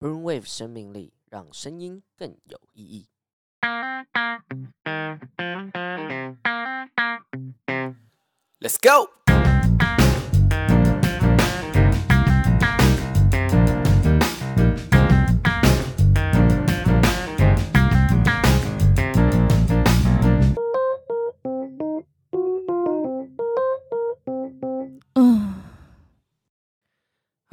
[0.00, 3.08] Burn Wave 生命力，让声音更有意义。
[8.60, 9.10] Let's go！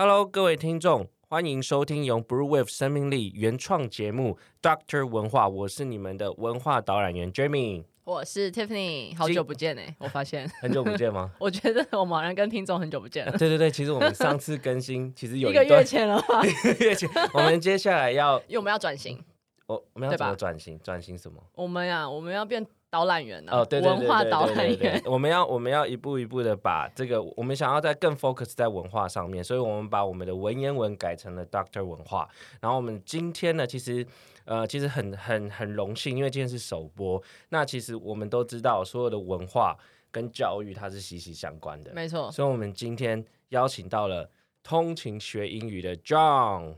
[0.02, 1.08] ，Hello，各位听众。
[1.30, 11.30] 欢迎收听由 Brewwave 生命力原创节目 Doctor 文化，我是你们的文化导览员 Jamie，我是 Tiffany，好久不见哎，我发现很久不见吗？
[11.40, 13.32] 我觉得我们好像跟听众很久不见了。
[13.38, 16.44] 对对对，其实我们上次更新 其实有一,一个月前了吧？
[16.44, 19.24] 一个月前， 我们接下来要，因为我们要转型，
[19.68, 20.80] 我我们要怎么转型？
[20.80, 21.40] 转型什么？
[21.54, 22.66] 我们呀、啊，我们要变。
[22.92, 23.66] 导览员呢、啊？
[23.82, 25.02] 文化导览员。
[25.06, 32.30] 我们要我们要一步一步的把这个，我们想要在更 focus 在文化上面，所以我们把我们的文言文改成了 Doctor 文化。
[32.60, 34.06] 然后我们今天呢，其实
[34.44, 37.24] 呃，其实很很很荣幸，因为今天是首播。
[37.48, 39.78] 那其实我们都知道，所有的文化
[40.12, 42.30] 跟教育它是息息相关的，没错。
[42.30, 44.30] 所以我们今天邀请到了
[44.62, 46.76] 通勤学英语的 John。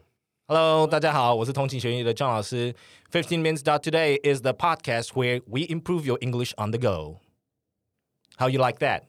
[0.53, 2.75] Hello，大家好，我是通勤学英语的 John 老师。
[3.13, 7.19] Fifteen minutes dot today is the podcast where we improve your English on the go.
[8.39, 9.03] How you like that？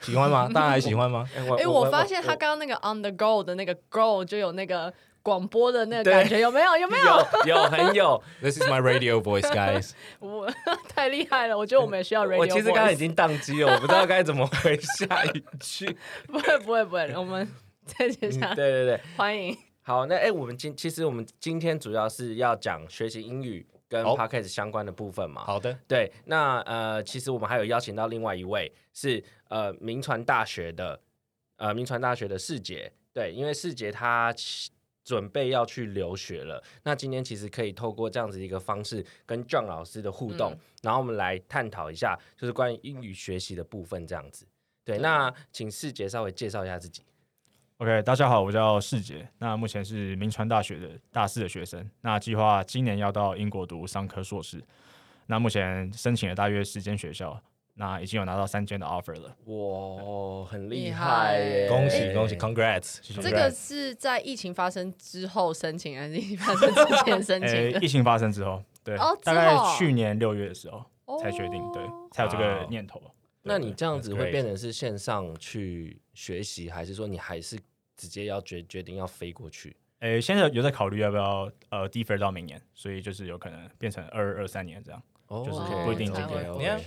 [0.00, 0.50] 喜欢吗？
[0.52, 1.28] 大家还喜欢吗？
[1.36, 6.76] 哎、欸，我发现他刚刚那个 on the go 的那个 go 就有那个广播的那个感觉，有没有？
[6.76, 7.04] 有没有？
[7.46, 8.20] 有，有很有。
[8.40, 9.92] This is my radio voice, guys.
[10.18, 10.52] 我
[10.88, 12.38] 太厉害了，我觉得我们也需要 radio voice。
[12.38, 15.96] 我其实刚刚已经宕机了，我不知道该怎么回下一句。
[16.26, 17.48] 不会，不会，不会，我们
[17.86, 18.56] 再接下、嗯。
[18.56, 19.56] 对对对，欢迎。
[19.87, 25.45] 好，那哎，我们今其实我们今天主要是要讲学习英语跟 Podcast 相关的部分嘛。
[25.45, 30.99] 好的，对，那呃，其实我们还有邀请到另外一位是呃名传大学的
[31.55, 34.35] 呃名传大学的世杰，对，因为世杰他
[35.05, 44.45] 准备要去留学了，那今天其实可以透过这样子一个方式跟 John 老师的互动，嗯，然后我们来探讨一下就是关于英语学习的部分这样子。
[44.83, 47.03] 对，那请世杰稍微介绍一下自己。
[47.79, 54.59] OK，大家好，我叫世杰，那目前是明传大学的大四的学生，那计划今年要到英国读商科硕士，
[55.27, 57.39] 那目前申请了大约十间学校，
[57.75, 59.35] 那已经有拿到三间的 offer 了。
[59.45, 61.69] 哇，很厉害耶！
[61.69, 63.21] 恭喜恭喜，Congrats！
[63.21, 67.49] 这个是在疫情发生之后申请，还是疫情发生之前申请？
[67.49, 70.83] 欸， 疫情发生之后，对，哦，大概去年六月的时候
[71.19, 72.99] 才决定，对，才有这个念头。
[73.47, 77.57] 那你这样子会变成是线上去学习，还是说你还是
[77.95, 79.75] 直接要决决定要飞过去？
[79.99, 86.53] 诶、欸，现在有在考虑要不要呃 defer 到明年，所以就是有可能变成二二二三年这样，oh, 就是不一定今年。
[86.59, 86.79] 你看，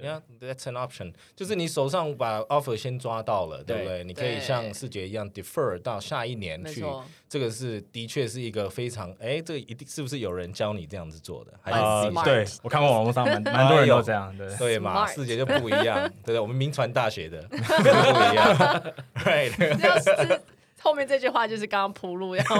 [0.00, 4.04] 你看，that's an option，就是你手上把 offer 先抓到了，对不对？
[4.04, 6.84] 你可以像世杰一样 defer 到下一年去，
[7.28, 11.52] 这个是的确是一个非常哎、欸，这个一定是不是有人教你这样子做的？
[11.60, 15.06] 还是、呃、对我看过网络上蛮蛮多人都这样，对 对嘛？
[15.06, 16.40] 世杰就不一样，对对？
[16.40, 18.82] 我们名传大学的 不一样
[19.24, 20.40] ，right。
[20.82, 22.56] 后面这句话就是刚刚铺路，然后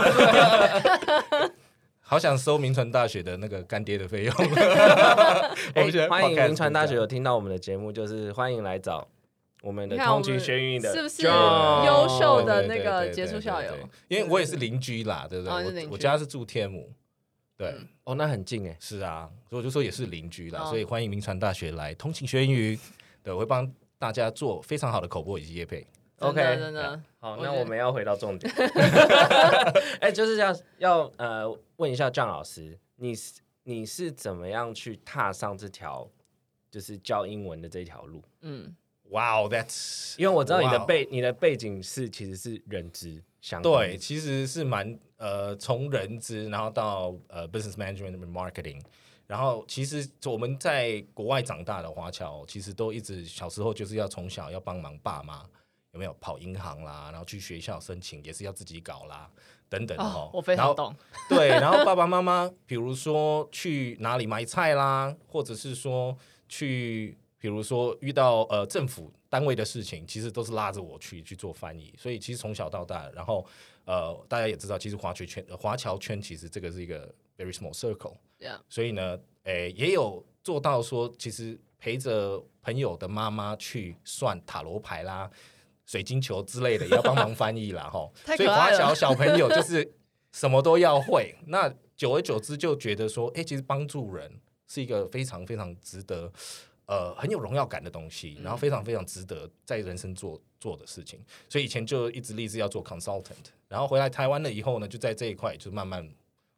[2.10, 4.34] 好想收名传大学的那个干爹的费用。
[5.74, 9.06] 欸、欢迎名传大学有听到我们的节目，就是欢迎来找
[9.62, 13.72] 我们的通勤学英语的，是不是优秀的那个杰出校友？
[14.08, 15.54] 因为我也是邻居啦，对不对？
[15.54, 16.92] 哦、我，我家是住天母，
[17.56, 18.76] 对，嗯、哦，那很近哎。
[18.80, 22.76] 是啊，所以我就说也是邻居啦，哦、所以欢迎名传大学来通勤学英语。
[23.22, 25.86] 对，我会帮大家做非常好的口播以及业配。
[26.20, 27.00] OK，真的 yeah.
[27.18, 28.52] 好，那我们要回到重点。
[30.00, 36.06] 哎、欸，就是要要呃问一下 John 老师，你是你是怎么样去踏上这条
[36.70, 38.22] 就是教英文的这条路？
[38.42, 38.76] 嗯，
[39.10, 48.78] 哇，That's 因为我知道你的背.你的背景是其实是人资相关，对，其实是蛮呃从人资然后到呃 business management marketing，
[49.26, 55.48] 然后其实我们在国外长大的华侨，其实都一直小时候就是要从小要帮忙爸妈。
[55.92, 57.08] 有没有跑银行啦？
[57.10, 59.28] 然后去学校申请也是要自己搞啦，
[59.68, 60.30] 等等的哦。
[60.32, 60.94] 我非常懂。
[61.28, 66.16] 对，然后爸爸妈妈，比如说去哪里买菜啦，或者是说
[66.48, 71.92] 去，比如说遇到呃政府单位的事情，其实都是拉着我去去做翻译。
[71.98, 73.44] 所以其实从小到大，然后
[73.84, 78.16] 呃大家也知道，其实华侨圈、华侨圈其实这个是一个 very small circle。
[78.68, 85.28] 所以呢，诶也有做到说，其实陪着朋友的妈妈去算塔罗牌啦。
[85.90, 88.08] 水晶球之类的也要帮忙翻译啦，哈。
[88.36, 89.92] 所以华侨小朋友 就是
[90.30, 91.34] 什么都要会。
[91.48, 94.30] 那久而久之就觉得说，哎、欸，其实帮助人
[94.68, 96.32] 是一个非常非常值得
[96.86, 101.18] 呃很有荣耀感的东西，然后非常非常值得在人生做做的事情。
[101.48, 106.08] 所以以前就一直立志要做 consultant，然后回来台湾了以后呢，就在这一块就慢慢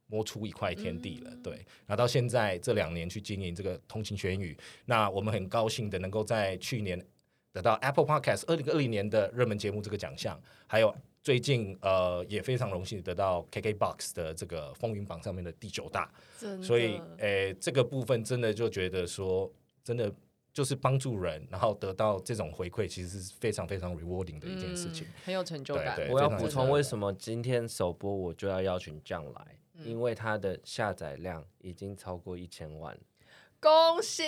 [0.09, 1.31] 摸出一块天地了。
[1.31, 1.55] 嗯、对，
[1.87, 4.55] 然后到现在这两年去经营这个通勤学英语，
[4.85, 7.03] 那我们很高兴的能够在去年
[7.53, 10.95] 得到 Apple Podcast 二零二零年的热门节目这个奖项，还有。
[11.25, 16.13] 最近呃也非常荣幸得到 KKBOX 的这个风云榜上面的第九大，
[16.61, 19.49] 所以诶、欸、这个部分真的就觉得说
[19.85, 20.13] 真的
[20.53, 25.97] 就是帮助人，然后得到这种回馈，其实是非常非常 rewarding 的一件事情，嗯、很有成就感。
[26.11, 32.99] 我要补充为什么今天首播我就要邀请 John 来，嗯、因为他的下载量已经超过一千万。
[33.63, 34.25] 恭喜，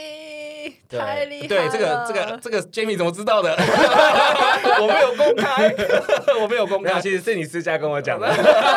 [0.89, 1.49] 太厉害了！
[1.49, 3.51] 对，这个这个这个 Jamie 怎么知道的？
[4.81, 5.75] 我没有公开，
[6.41, 8.29] 我没有公开，其实是你私下跟我讲的。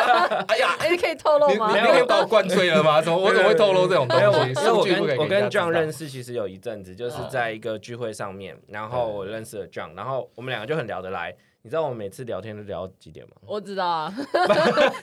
[0.48, 1.70] 哎呀，哎，可以透露吗？
[1.72, 3.00] 你你可以把我灌醉了吗？
[3.00, 4.24] 怎么我怎么会透露这种东西？
[4.24, 11.32] 因为我跟我跟 John 认识其实有一阵子，就是在一个聚会上面，然后我认识了 John，然后我们两个就很聊得来。
[11.62, 13.32] 你知道我们每次聊天都聊几点吗？
[13.46, 14.12] 我知道啊，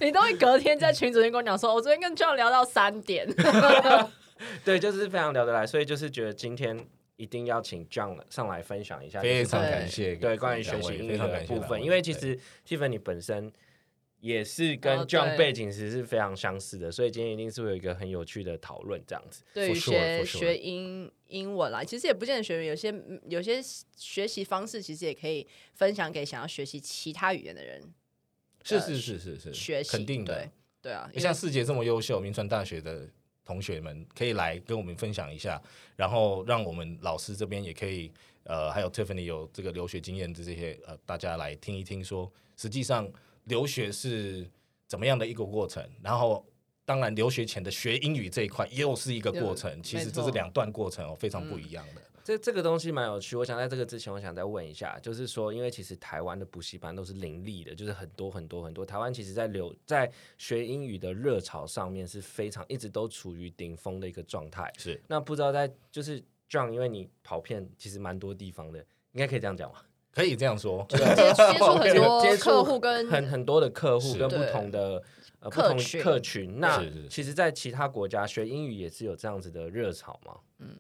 [0.01, 3.25] 你都会隔天在群组里跟我讲说，我昨天跟 John 聊到三点。
[4.65, 6.77] 对，就是非常聊得来，所以就是觉得今天
[7.15, 10.15] 一定要请 John 上来分享一下，非常感谢。
[10.15, 12.37] 对，关于学习英语的部分，因为其实
[12.67, 13.49] Tiffany 本身
[14.19, 19.43] 也是跟 John 背景其实是非常相似的，所以今天一定是会有一个很有趣的讨论这样子。
[19.53, 22.93] 对，学学英英文啦，其实也不见得学，有些
[23.29, 23.61] 有些
[23.95, 27.81] 学习方式其实也可以分享给想要学习其他语言的人。
[28.63, 30.49] 是是是是是，学习肯定的，
[30.81, 33.07] 对啊，像世杰这么优秀，名传大学的。
[33.45, 35.61] 同学们可以来跟我们分享一下，
[35.95, 38.11] 然后让我们老师这边也可以，
[38.43, 43.07] 呃，还有 Tiffany 有这个留学经验的这些，呃，大家来听一听说，说实际上
[43.43, 44.49] 留学是
[44.87, 46.45] 怎么样的一个过程，然后
[46.83, 52.01] 当然留学前的学英语这一块又是一个过程，其实这是两段过程哦，非常不一样的。
[52.01, 58.83] 嗯这这个东西蛮有趣，我想在这个之前，我想再问一下，就是说，因为其实台湾的补习班都是林立的，就是很多很多很多。
[58.83, 64.73] 台湾其实在留在学英语的热潮上面是非常一直都处于顶峰的一个状态。
[64.75, 66.19] 是，那不知道在就是
[66.49, 68.79] John，因为你跑遍其实蛮多地方的，
[69.11, 69.85] 应该可以这样讲吧？
[70.11, 75.03] 可以这样说， 接触很 多客户跟很很多的客户跟不同的
[75.41, 76.59] 呃不同客群。
[76.59, 80.37] 那其实，在其他国家学英语也是有这样子的热潮吗？
[80.57, 80.75] 嗯。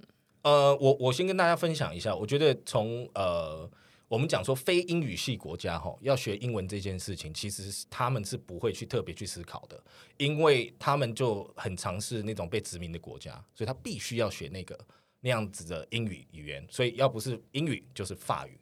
[0.45, 3.67] 呃，我我先跟大家分享一下，我觉得从呃，
[4.07, 9.83] 我们讲说非英语系国家哈，要学英文这件事情，其实他们是不会去特别去思考的，
[10.17, 14.79] 因为他们就很尝试那种被殖民的国家，所以他必须要学那个
[15.19, 18.55] 那样子的英语语言，所以要不是英语就是法语。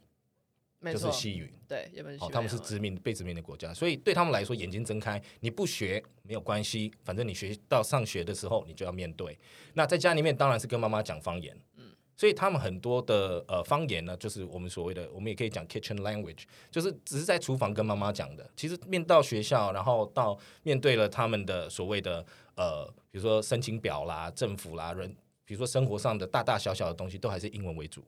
[0.92, 1.90] 就是西语，对，
[2.30, 9.40] 他们是殖民被殖民的国家，所以对他们来说，眼睛睁开，你不学没有关系，反正你学到上学的时候，你就要面对。
[9.76, 11.73] 那在家里面当然是跟妈妈讲方言，嗯，
[12.16, 18.50] 所以他们很多的呃方言呢，就是我们所谓的，我们也可以讲 kitchen language，就是只是在厨房跟妈妈讲的。
[18.56, 22.26] 其实面到学校，然后到面对了他们的所谓的
[22.56, 25.10] 呃，比如说申请表啦、政府啦、人，
[25.46, 28.04] 比如说生活上的大大小小的东西，都还是英文为主。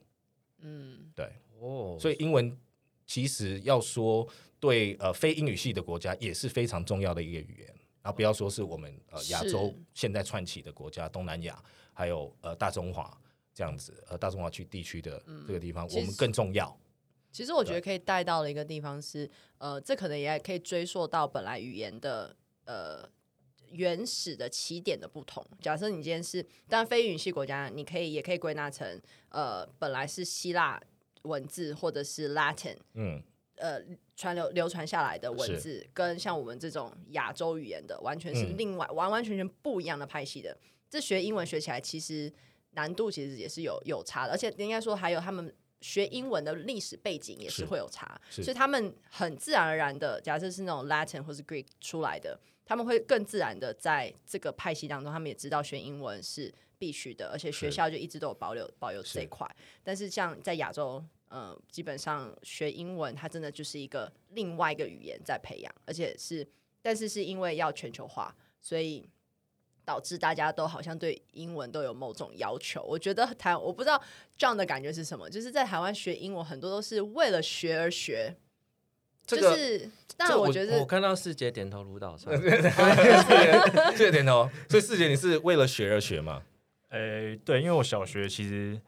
[0.60, 2.58] 嗯，对，哦，所以英文。
[3.08, 4.28] 其实要说
[4.60, 7.68] 对呃非英语系的国家也是非常重要的一个语言，
[8.02, 11.64] 然后不要说是我们呃亚洲现在串起的国家，东南亚
[11.94, 13.16] 还有呃大中华
[13.56, 16.78] 这样子呃大中华区地区的这个地方，我们更重要。
[17.32, 22.36] 其实我觉得可以带到的一个地方是呃，这可能也可以追溯到本来语言的
[22.66, 23.10] 呃
[23.72, 25.44] 原始的起点的不同。
[25.62, 30.80] 假设你今天是当然非语系国家，你可以也可以归纳成呃本来是希腊。
[31.26, 33.20] 文字或者是 Latin，嗯，
[33.56, 33.82] 呃，
[34.16, 40.56] 传流流传下来的文字，跟像我们这种亚洲语言的，完全是另外、嗯、完完全全不一样的派系的。
[40.88, 42.32] 这学英文学起来，其实
[42.76, 59.50] 难度其实也是有有差的，而且应该说还有他们学英文的历史背景也是会有差，所以他们很自然而然的，假设是那种 Latin 或是 Greek 出来的，他们会更自然的在这个派系当中，他们也知道学英文是必须的，而且学校就一直都有保留保留这一块。
[59.84, 61.04] 但是像在亚洲。
[61.28, 66.48] 呃，基本上学英文，它真的就是一个另外一个语言在培养，而且是，
[66.84, 69.10] 但是是因为要全球化，所以
[69.86, 72.84] 导致大家都好像对英文都有某种要求。
[72.84, 74.02] 我觉得台，我不知道
[74.38, 78.36] 这样的感觉是什么，就是在台湾学英文，很多都是为了学而学。
[79.26, 84.50] 这个、就是，但我觉得我，我看到世杰点头如捣蒜， 四姐点头。
[84.70, 86.42] 所以四姐，你是为了学而学吗？
[86.90, 88.82] 呃、欸，对，因为我小学其实。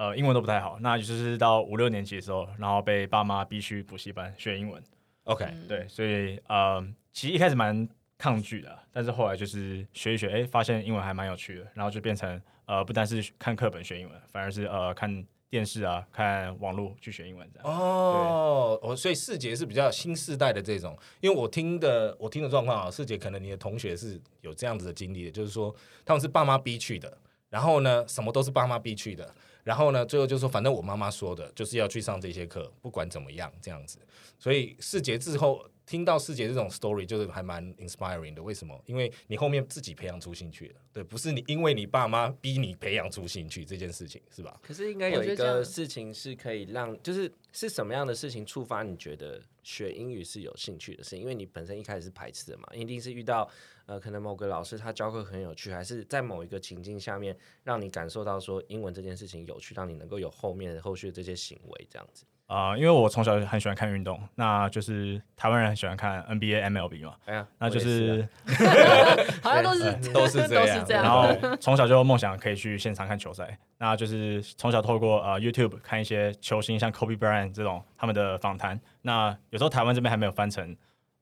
[0.00, 4.80] 呃，英文都不太好，那就是到五六年级的时候，然后被爸妈逼去补习班学英文。
[5.24, 6.80] OK，对，所以呃，
[7.12, 7.88] 其实一开始蛮
[8.18, 17.72] 抗拒的，但是后来就是学一学，哎，发现英文还蛮有趣的，然后就变成呃，不单是看课本学英文，反而是呃看电视啊，看网络去学英文这样。
[17.72, 25.72] 哦，我所以世杰是比较新时代的这种，因为我听的我听的状况啊，世杰可能你的同学是有这样子的经历的，就是说
[26.04, 27.16] 他们是爸妈逼去的，
[27.48, 29.32] 然后呢，什么都是爸妈逼去的，
[29.62, 34.00] 然后呢，最后就说反正我妈妈说的就是要去上这些课，不管怎么样这样子，
[34.40, 35.64] 所以世杰之后。
[35.88, 38.78] 听到师姐这种 story 就是还蛮 inspiring 的，为什么？
[38.84, 44.60] 因为你后面自己培养出兴趣了，对，不是你因为你爸妈逼你培养出兴趣这件事情，是吧？
[44.62, 51.20] 可是应该有一个事情是可以让，就是是什么样的事情触发你觉得学英语是有兴趣的事情？
[51.20, 53.48] 因为你本身一开始是排斥的嘛，一定是遇到
[53.86, 62.26] 呃，可能某个老师他教课很有趣，还是在某一个情境下面让你感受到说英文这件事情有趣，让你能够有后面后续的这些行为这样子。
[62.48, 80.74] 啊、呃，因为我从小很喜欢看运动，那就是台湾人很喜欢看 NBA、MLB 嘛，哎呀，那就是，是、啊、 好像都是 都是这样，然后从小就梦想可以去现场看球赛，那就是从小透过呃 YouTube 看一些球星，像 Kobe Bryant 这种他们的访谈，那有时候台湾这边还没有翻成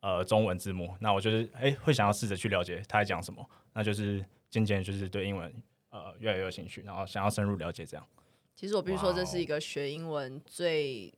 [0.02, 5.52] 呃中文字幕，那我就是哎会想要试着去了解他在讲什么，那就是渐渐就是对英文
[5.90, 8.06] 呃越来越有兴趣，然后想要深入了解这样。
[8.56, 11.12] 其实我必须说，这是一个学英文最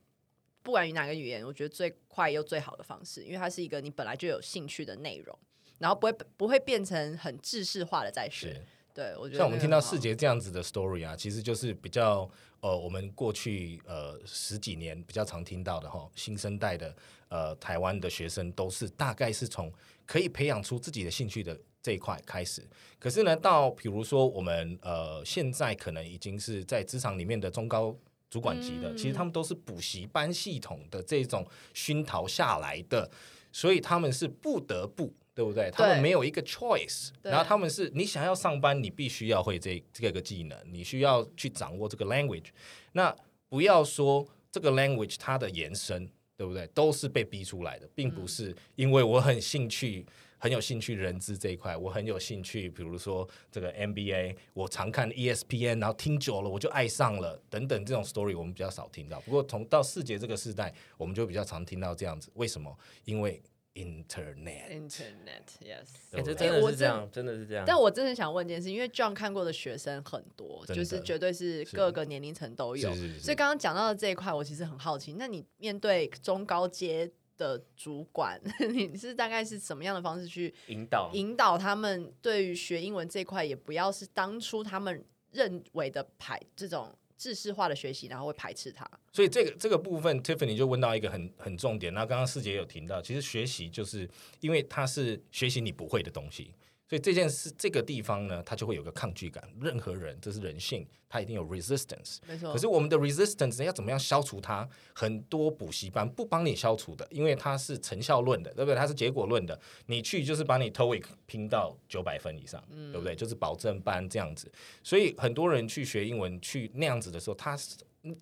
[0.61, 5.39] 不管于哪个语言，我觉得最快又最好的方式，因为它是一个你本来就有兴趣的内容，
[5.79, 8.61] 然后不会不会变成很制式化的在学。
[8.93, 12.29] 对，我觉得像我们听到世杰这样子的 story 啊，其实就是比较
[12.59, 16.93] 呃，我们过去呃十几年比较常听到的哈，新生代的
[17.29, 19.73] 呃台湾的学生都是大概是从
[20.05, 21.57] 可以培养出自己的兴趣的。
[21.89, 22.63] 这一块开始，
[22.99, 27.97] 可是呢，到比如说我们呃，现在可能已经是在职场里面的中高
[28.29, 33.11] 主管级的，嗯、其实他们都是补习班系统的这种熏陶下来的，
[33.51, 35.71] 所以他们是不得不，对不对？
[35.71, 42.49] 他们没有一个 choice，然后他们是你想要上班，你必须要会这这个技能，你需要去掌握这个 language。
[42.93, 43.17] 那
[43.49, 46.67] 不要说这个 language 它的延伸，对不对？
[46.75, 50.05] 都是被逼出来的，并不是因为我很兴趣。
[50.39, 59.21] 很有兴趣人资这一块，我很有兴趣，比如说这个 NBA，我常看 ESPN，然后听久了我就爱上了，等等这种 story 我们比较少听到。
[59.23, 62.31] 不过从到世杰这个时代，我们就比较常听到这样子。
[62.35, 62.77] 为什么？
[63.05, 63.43] 因为
[63.75, 67.65] Internet，Internet，Yes，这真的是这样，真的是这样。
[67.67, 72.95] 但我真的想问一件事，因为 John 看过的学生很多，就是绝对是各个年龄层都有。
[73.21, 77.11] 所以刚刚讲到的这一块，我其实很好奇，那你面对中高阶？
[77.39, 78.39] 的主管，
[78.75, 88.87] 你是大概是什么样的方式去引导引导他们对于学英文这块，也不要是当初他们认为的排这种制式化的学习，然后会排斥他。
[89.13, 91.95] 所以这个这个部分，Tiffany 就问到一个很很重点。
[91.95, 94.09] 那刚刚师姐有提到，其实学习就是
[94.41, 96.55] 因为它是学习你不会的东西。
[96.89, 99.47] 所以这件事这个地方呢，它就会有个抗拒感。
[99.61, 102.17] 任何人，这是人性，他一定有 resistance。
[102.27, 102.51] 没错。
[102.51, 104.67] 可是我们的 resistance 要怎么样消除它？
[104.95, 108.75] 很多补习班不帮你消除的，因为它是成效论的，对不对？
[108.75, 109.61] 它是结果论的。
[109.85, 113.15] 你去就是把你 TOEIC 拼到九百分以上，嗯、对不对？
[113.15, 114.51] 就是保证班这样子。
[114.83, 117.55] 所以很多人去学英文去那样子的时候，他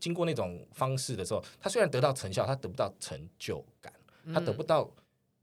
[0.01, 3.93] 经过那种方式的时候，他虽然得到成效，他得不到成就感，
[4.35, 4.91] 他得不到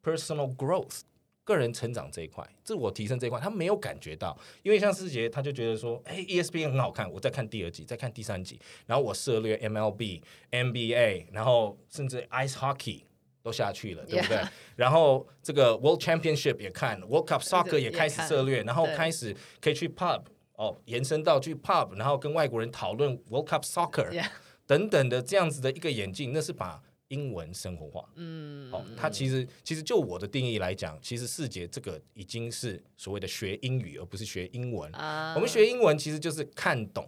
[0.04, 1.00] personal growth。
[1.44, 10.22] 个人成长这一块，自我提升这一块，他没有感觉到，因为像世杰，他就觉得说，哎，ESPN 很好看，我再看第二集，再看第三集，然后我涉猎 MLB、
[10.52, 13.02] NBA，然后甚至 Ice Hockey
[13.42, 14.50] 都下去了，对不对？Yeah.
[14.78, 20.24] 然后这个 World Championship 也看，World Cup Soccer 也开始涉猎，然后开始可以去 pub
[20.56, 24.28] 哦，延伸到去 pub，然后跟外国人讨论 World Cup Soccer Yeah.
[24.66, 26.82] 等等的这样子的一个演进，那是把。
[27.14, 34.92] 英文生活化，嗯，好、哦，它其实其实就我的定义来讲，其实四节这个已经是所谓的学英语，而不是学英文。
[34.94, 37.08] 啊、我们学英文其实就是看懂，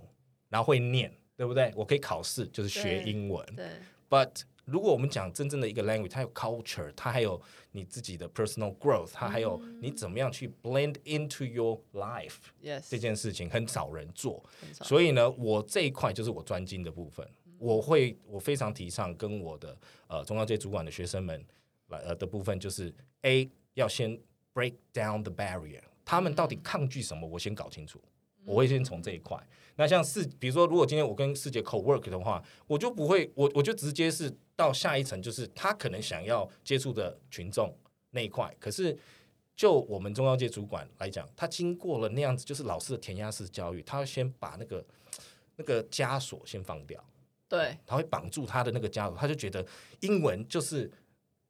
[0.50, 1.74] 然后会念，对不对？
[1.76, 3.44] 我可以考试，就是学英文。
[3.56, 3.66] 对。
[3.66, 3.72] 对
[4.08, 12.36] But 如果我们讲真正的一个 language，它有 culture，它还有你自己的 personal growth，它还有你怎么样去 blend into your life。
[12.64, 12.88] Yes。
[12.90, 14.44] 这件事情很少人做，
[14.84, 17.28] 所以呢，我这一块就是我专精的部分。
[17.58, 21.46] 我会，我非常提倡跟我的呃中高阶主管的学生们
[21.88, 24.20] 来呃的部分，就是 A 要先
[24.54, 28.02] break down the barrier，他们到底抗拒什么，我先搞清楚。
[28.46, 29.36] 我会先从这一块。
[29.76, 37.76] 那像是比如说，如果今天我跟世杰 co work 的话，我就不会，我我就直接是到下一层，就是他可能想要接触的群众
[38.12, 38.56] 那一块。
[38.60, 38.96] 可是
[39.56, 44.86] 就我们中高阶主管来讲，他经过了那样子，就是老师的填鸭式教育，他要先把那个
[45.56, 47.04] 那个枷锁先放掉。
[47.48, 49.66] 对，他会绑住他的那个枷锁，他就觉得
[50.02, 50.92] 英文就是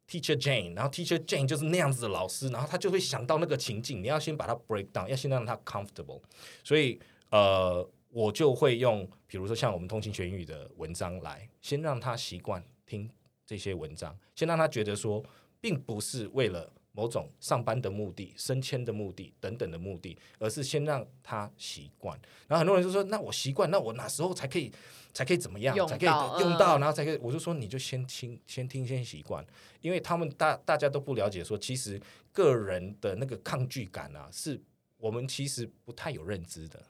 [0.09, 4.03] Teacher Jane，然后 Teacher Jane 就是那样子的老师，然后他就会想到那个情境。
[4.03, 6.21] 你要先把它 break down，要先让他 comfortable。
[6.63, 6.99] 所以，
[7.31, 13.09] 呃，我就会用，比如说像我们通勤学英语的文章来，先让他习惯听
[13.45, 15.23] 这些文章，先让他觉得说，
[15.59, 22.17] 并不是为了某种上班的目的、升迁的目的等等的目的，而是先让他习惯。
[22.47, 24.71] 然后很多人就说：“那我习惯，那我哪时候才可以
[25.15, 25.75] 才可以怎么样？
[25.88, 26.10] 才可以
[26.41, 29.43] 用到，然后才可以？”我就说：“你就先听，先听，先习惯。”
[29.79, 32.00] 因为他们大大家都不了解，说其实
[32.34, 34.62] 个人的那个抗拒感啊，是
[34.98, 36.84] 我们其实不太有认知的。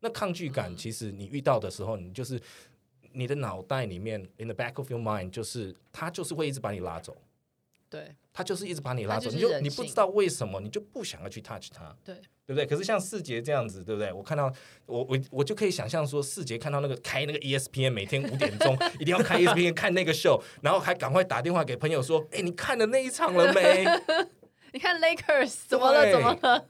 [0.00, 2.40] 那抗拒感，其实你遇到的时候，你就是
[3.12, 7.16] 你的脑袋里面，in the back of your mind，就是他就是会一直把你拉走。
[7.90, 12.14] 对，他就是一直把你拉走，就你就你不知道为什么，你就不想要去 touch 他，对，
[12.46, 12.64] 对不对？
[12.64, 14.12] 可是像世杰这样子，对不对？
[14.12, 14.50] 我看到
[14.86, 23.84] 我我我就可以想象说，世杰看到那个开那个 ESPN，每天五点钟 一定要开 ESPN 看那个秀，然后还赶快打电话给朋友说，哎，你看了那一场了没？
[24.72, 26.12] 你看 Lakers 怎么了？
[26.12, 26.68] 怎么了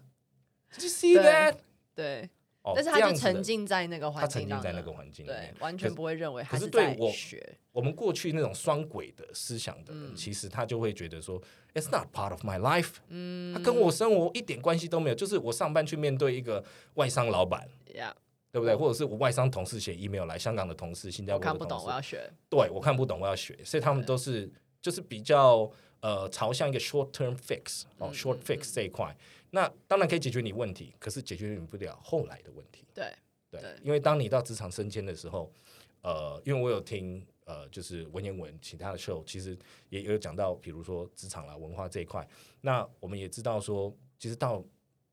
[0.75, 1.57] ？Did you see that？
[1.95, 2.31] 对。
[2.63, 7.57] 但是他就沉浸在那个环境，他沉浸在那个环境里面，完全不会认为他是在学。
[7.73, 11.41] 我们过去那种双轨的思想的人，其实他就会觉得说
[11.73, 12.97] ，It's not part of my life。
[13.09, 15.17] 嗯，他跟我生活一点关系都没有。
[15.17, 16.63] 就是我上班去面对一个
[16.95, 17.67] 外商老板，
[18.53, 18.75] 对不对？
[18.75, 22.31] 或者是我外商同事写 email 来，香港的同事、新加坡的同事，我看不懂，我要学。
[22.49, 23.59] 对，我看不懂，我要学。
[23.65, 24.53] 所以他们都是
[24.83, 29.17] 就是比较呃朝向一个 short term fix 哦，short fix 这一块。
[29.51, 32.87] 那当然可以解决你问题，可是解决不了后来的问题。
[32.95, 33.13] 对
[33.51, 35.53] 对，因为当你到职场升迁的时候，
[36.03, 42.27] 呃，因为我有听呃，就是文言文其他的 show，其实也有讲到，比如说职场啦、文化这一块。
[42.61, 44.65] 那我们也知道说，其实到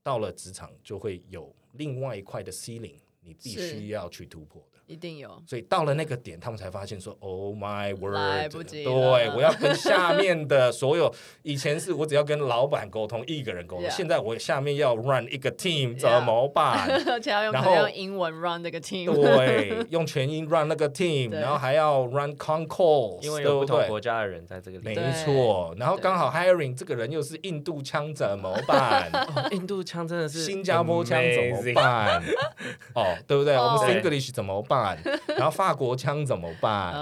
[0.04, 4.77] 到了职场就会有另外一块的 ceiling，你必须要去突破的。
[4.88, 11.14] 一定有，所以到了那个点，他们才发现说：“Oh my word！” 来不及，对，我要跟下面的所有，
[11.44, 16.90] 以前是我只要跟老板沟通，一个人沟通，现在我下面要 run 一个 team，怎么办？
[17.12, 25.76] 而且要用，然后用英文 run 那个 team，对，用全英 run 那个 team，然后还要 run con calls，因为有不同国家的人在这个里面，没错。
[25.78, 29.12] 然后刚好 hiring 这个人又是印度腔，怎么办？
[29.52, 32.24] 印度腔真的是新加坡腔怎么办？
[32.96, 33.58] 哦，对不对？
[33.58, 34.77] 我们 English 怎么办？
[35.38, 36.94] 然后法国腔怎么办？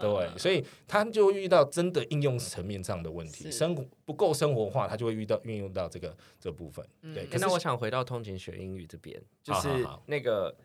[0.00, 6.86] 对，所以他就会遇到真的应用层面上的问题，生活不够生活化，他就会遇到运用到这个这部分。
[7.14, 9.68] 对，可是我想回到通勤学英语这边，就是
[10.06, 10.56] 那个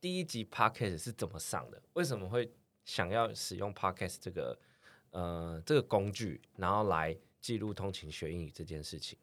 [0.00, 1.80] 第一集 podcast 是怎么上的？
[1.94, 2.50] 为什么会
[2.84, 4.58] 想要使用 podcast 这个
[5.10, 9.18] 呃这个工具，然后来记录通勤学英语这件事情？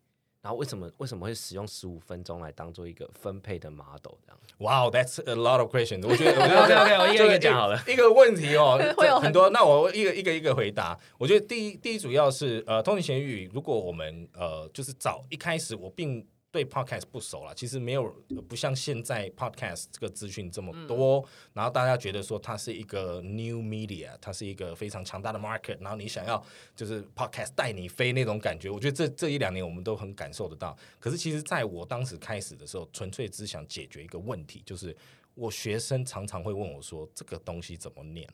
[0.46, 4.38] 然后为什么为什么会使用十五分钟来当做一个分配的 model 这样？
[4.60, 6.08] 哇，Wow，That's a lot of questions。
[6.08, 7.82] 我觉得，我觉得 OK OK，我一个一个讲好了。
[7.88, 9.50] 一个问题哦， 会有很多。
[9.50, 10.96] 那我一个一个一个回答。
[11.18, 16.24] 我觉得第一第一主要是呃，通勤学英语，如果我们呃就是早一开始我并。
[16.56, 18.10] 对 podcast 不熟了，其实没有
[18.48, 26.42] 不像现在 podcast 这个资讯这么多，嗯、然后大家觉得说它是一个 new media，它是一个非常强大的 market，然后你想要
[26.74, 30.74] 就是 podcast 带你飞那种感觉，我觉得这这一两年我们都很感受得到。
[30.98, 34.96] 可是其实在我当时开始的时候，纯粹只想解决一个问题，就是
[35.34, 38.26] 我学生常常会问我说这个东西怎么念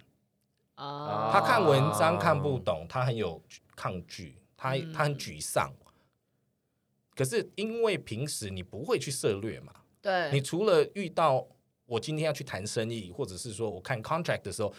[0.75, 1.31] 啊？
[1.33, 3.41] 他看文章看不懂，他很有
[3.75, 5.73] 抗拒，他他很沮丧。
[5.73, 5.87] 嗯
[7.15, 11.47] 可是因为平时你不会去涉略嘛，对，你除了遇到
[11.85, 14.73] 我今天要去谈生意，或者是说我看 contract 的时候，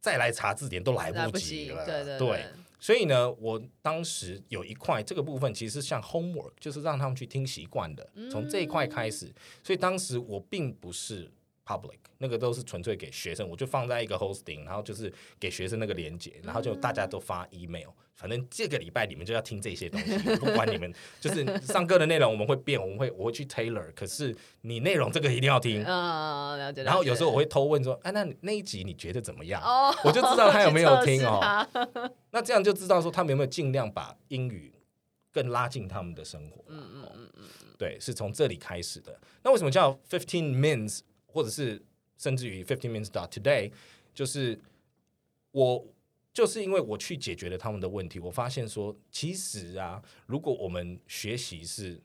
[0.00, 2.46] 再来查字典都来不及了，对对对，对。
[2.80, 9.24] 所以呢，我当时有一块这个部分其实像 homework，就是让他们去听习惯的，从这一块开始。
[9.26, 11.30] 嗯、所以当时我并不是
[11.66, 17.88] public，那个都是纯粹给学生，我就放在一个 hosting，然后就是给学生那个连接，然后就大家都发 email。
[17.88, 23.92] 嗯反正这个礼拜你们就要听这些东西，不管你们就是上课的内容，我们会变，我们会我会去 tailor。
[23.92, 26.84] 可是你内容这个一定要听啊，了解。
[26.84, 29.60] 然后有时候我会偷问说，哎，那那一集你觉得怎么样？
[29.60, 31.66] 哦，我就知道他有没有听哦。
[32.30, 34.72] 那这样就知道说他们有没有尽量把英语
[35.32, 36.64] 更拉近他们的生活。
[36.68, 37.44] 嗯嗯嗯嗯，
[37.76, 39.18] 对，是从这里开始的。
[39.42, 41.00] 那为什么叫 fifteen minutes，
[41.34, 41.84] 或者是
[42.16, 43.70] 甚至于 fifteen minutes dot today？
[44.14, 44.58] 就是
[45.50, 45.84] 我。
[46.34, 52.02] 就是因为我去解决了他们的问题，我发现说，其实啊，如果我们学习是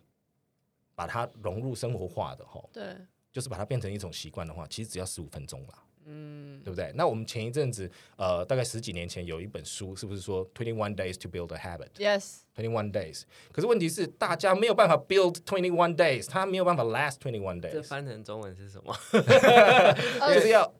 [0.93, 2.95] 把它融入生活化的哈，对，
[3.31, 6.91] 就是把它变成一种习惯的话，其实只要十五分钟啦，嗯，对不对？
[6.95, 13.23] 那我们前一阵子，呃，大概十几年前有一本书，是不是说 Twenty One Days to Build a Habit？Yes，Twenty One Days。
[13.51, 17.71] 可是问题是，大家没有办法 build Twenty One Days，他没有办法 last Twenty One Days。
[17.71, 18.95] 这翻成中文是什么？
[20.33, 20.73] 就是要。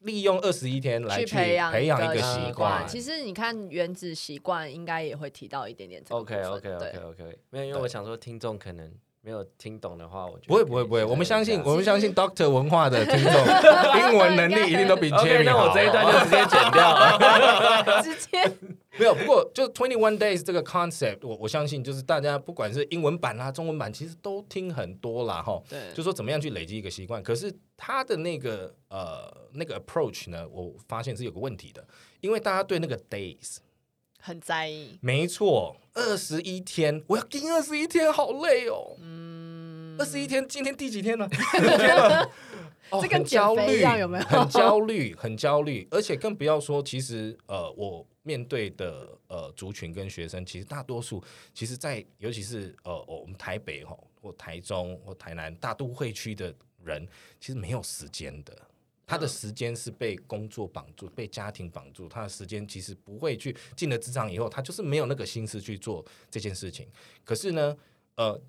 [0.00, 2.86] 利用二十一天来去培养培养一个习惯。
[2.86, 6.20] 其实你看原子习惯应该也会提到一点点这个。
[6.20, 7.38] OK OK OK OK。
[7.48, 8.92] 没有，因为我想说听众可能
[9.24, 13.32] 没有听懂的话，我觉得不会不会不会，我们相信我们相信 Doctor 文化的听众，
[13.98, 15.64] 英文能力一定都比 Jerry 好。
[15.64, 18.02] 那我这一段就直接剪掉了。
[18.04, 18.52] 直接
[18.98, 25.58] 没有，不过就 Twenty One Days 这个 concept，我我相信就是大家不管是英文版啦、中文版，其实都听很多啦哈。
[25.70, 31.82] 对，就说怎么样去累积一个习惯，可是他的那个呃那个 approach 呢，我发现是有个问题的，
[32.20, 33.56] 因为大家对那个 days
[34.26, 34.98] 很在意。
[35.02, 38.96] 没错，二十一天，我要盯二十一天，好累哦。
[38.98, 41.28] 嗯，二十一天，今天第几天了？
[41.28, 42.26] 天了
[42.88, 57.06] 哦，这跟很焦减肥一样有没有很焦虑， 很焦虑，而且更不要说，其实呃，我面对的呃族群跟学生，其实大多数，其实在，在尤其是呃，我们台北哈，或台中或台南大都会区的人，
[57.38, 58.56] 其实没有时间的。
[59.06, 62.08] 他的时间是被工作绑住，被家庭绑住。
[62.08, 66.88] 他的时间其实不会去进了职场以后，他就是没有那个心思去做这件事情。
[67.22, 67.76] 可是呢，
[68.16, 68.40] 呃，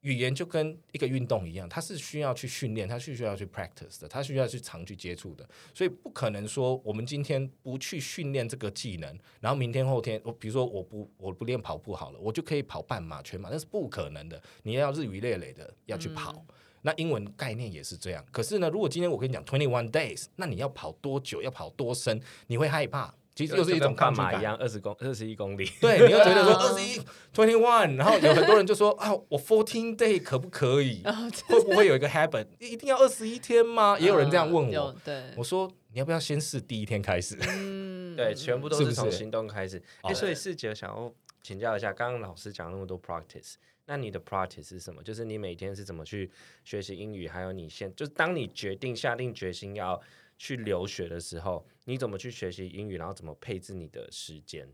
[0.00, 5.48] 语言就跟一个运动一样，它是需要去训练，它是需要去 practice 的，它需要去常去接触的。
[5.72, 14.42] 所以不可能说我们今天不去训练这个技能，然后明天后天，我比如说我不我不练跑步好了，我就可以跑半马、全马，那是不可能的。
[14.64, 16.32] 你要日以类累的要去跑。
[16.48, 21.40] 嗯那英文概念也是这样，可是呢，如果今天我跟你讲 twenty one days，那你要跑多久？
[21.40, 22.20] 要跑多深？
[22.48, 23.14] 你会害怕。
[23.34, 25.64] 其实又是一种半马一样，二十公二十一公里。
[25.80, 27.00] 对，你又觉得说 二十一
[27.32, 31.02] twenty one，然后有很多人就说啊，我 fourteen day 可不可以？
[31.46, 32.46] 会不会有一个 habit？
[32.58, 33.96] 一定要二十一天吗？
[33.98, 34.94] 也有人这样问我。
[35.02, 37.38] 对，我说你要不要先试第一天开始？
[37.48, 39.82] 嗯， 对，全部都是从行动开始。
[40.02, 41.10] 哎、欸，所以四姐想要
[41.42, 43.54] 请教一下，刚刚老师讲那么多 practice。
[43.84, 45.02] 那你的 practice 是什么？
[45.02, 46.30] 就是你每天是怎么去
[46.64, 47.26] 学习英语？
[47.26, 50.00] 还有你现就是当你决定下定决心要
[50.38, 52.96] 去留学的时候，你怎么去学习英语？
[52.96, 54.68] 然后怎么配置你的时间？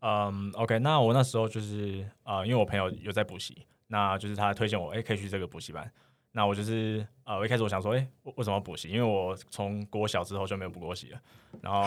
[0.00, 5.90] 嗯、，OK，那我那时候就是呃，因为我朋友有在补习，那就是他推荐我，哎、可以去这个补习班。
[6.32, 8.88] 那我就是呃，我一开始我想说，哎、欸，为什么要补习？
[8.88, 11.20] 因为我从国小之后就没有补过习了。
[11.62, 11.84] 然后。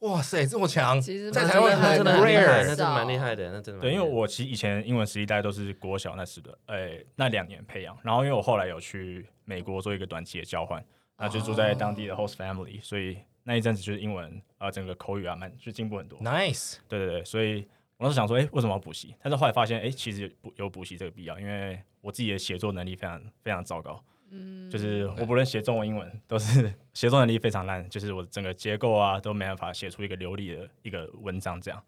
[0.00, 1.00] 哇塞，这么强！
[1.00, 3.80] 其实在台湾真的很厉害，那真的蛮厉害的，那真的。
[3.80, 7.96] 对，因为我其实以前英文实力大概都是国小那时的，哎、欸，那两年培养。
[8.02, 10.84] 然后因为我后来有去美国做一个短期的交换，
[11.16, 16.18] 那就住在当地的 host family，、哦、所以那一阵子就是英文啊、呃，整个口语啊，蛮就进步很多。
[16.20, 19.14] Nice，对对对，所以我当时想说，哎、欸，为什么要补习？
[19.22, 24.04] 但是后来发现，哎、欸，其实有补有补习这个必要，因为我自己的写作能力非常非常糟糕。
[24.30, 31.82] 嗯，就是我不论写中文、英文，都是写作能力非常烂，就是我整个结构啊都没办法写出一个流利的一个文章这样。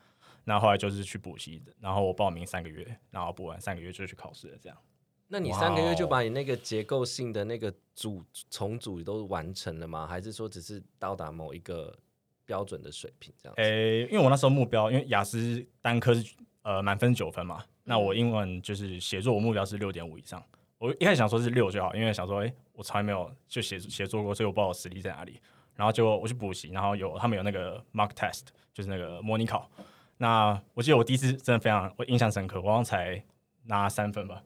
[0.44, 4.78] 那后来就是去补习的，然后我报名三个月，然后补完三个月就去考试了这样。
[5.26, 10.06] 那你三个月就把你那个结构性的那个组重组都完成了吗？
[10.06, 11.94] 还是说只是到达某一个
[12.46, 13.54] 标准的水平这样？
[13.58, 20.42] 诶、欸，因为我那时候目标，因为雅思单科是呃满分九分嘛，那我英文就是写作，我目标是六点五以上。
[20.78, 25.40] 我一开始想说是六就好，因为想说，哎、欸，我从来没有就写写作过，所以我不知道我实力在哪里。
[25.74, 29.70] 然后就我去补习，然后有他们有那个 mock test，就是那个模拟考。
[30.16, 33.22] 那我记得我第一次真的非常我印象深刻，我好像才
[33.64, 34.42] 拿三分吧。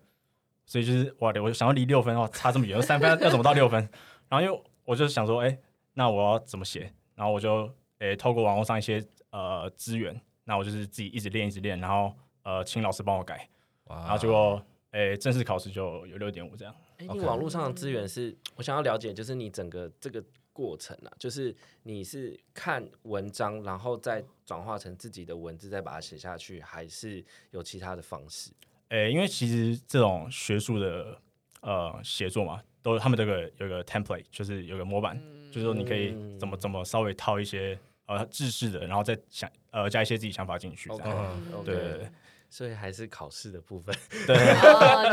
[0.66, 3.80] 所以就是哇，我想要离六分哦，差这么远，三分要怎么到六分？
[4.28, 5.58] 然后因为我就想说，哎、欸，
[5.94, 6.92] 那我要怎么写？
[7.14, 7.64] 然后我就
[7.98, 13.48] 诶、欸、透过网络上一些呃资源，那我就是自己一直练一直练，然后呃请老师帮我改，
[13.86, 14.62] 然后结果。
[14.92, 16.74] 诶、欸，正式考试就有六点五这样。
[16.98, 28.50] 诶、欸，你网络上的资源是我想要了解，就是你整个这个过程啊，就是你是看文章，然后再转化成自己的文字，再把它写下去，还是有其他的方式？
[28.90, 31.18] 诶、欸，因为其实这种学术的
[31.62, 41.42] 呃写作嘛，都他们这个有个 template，就是有个模板，嗯、就是说你可以怎么怎么稍微套一些呃制式的，然后再想呃加一些自己想法进去这样。
[41.50, 42.10] Okay, 对。
[42.52, 44.36] 所以还是考试的部分， 对，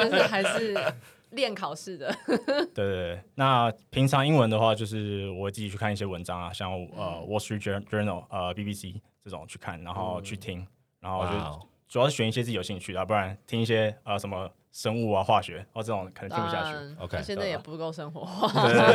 [0.04, 0.76] 就是还是
[1.30, 2.14] 练考试的。
[2.28, 6.78] 对对对，那平常英文的话，就是我自己去看一些文章啊，像呃
[7.26, 10.68] 《Wall Street Journal》呃 BBC 这种去看，然后去听，
[11.00, 14.52] 然后就主要是选一些自己有兴趣的，不然听一些呃什么。
[14.72, 16.70] 生物啊，化学哦，这种可能听不下去。
[16.78, 18.52] 嗯、OK，现在也不够生活化，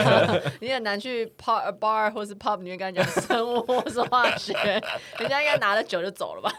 [0.60, 4.52] 你很难去 pub bar 或是 pub 里面跟他讲生物或是化学，
[5.18, 6.50] 人家应该拿了酒就走了吧。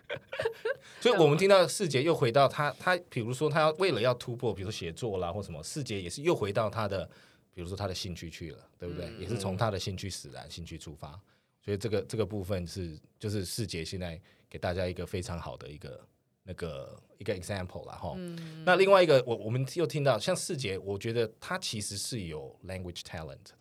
[1.00, 7.08] 所以，我们听到世杰又回到他，他比如说他要为了要突破，比如说写作啦或什么，世杰也是又回到他的，
[7.54, 9.06] 比如说他的兴趣去了，对不对？
[9.06, 11.08] 嗯、也是从他的兴趣使然，兴趣出发。
[11.64, 15.98] 所以，这个这个部分是就是世杰现在给大家一个非常好的一个。
[16.46, 23.52] 那个一个 example 啦，哈、嗯，那另外一个我我们又听到像世杰，我觉得他其实是有 language talent 的，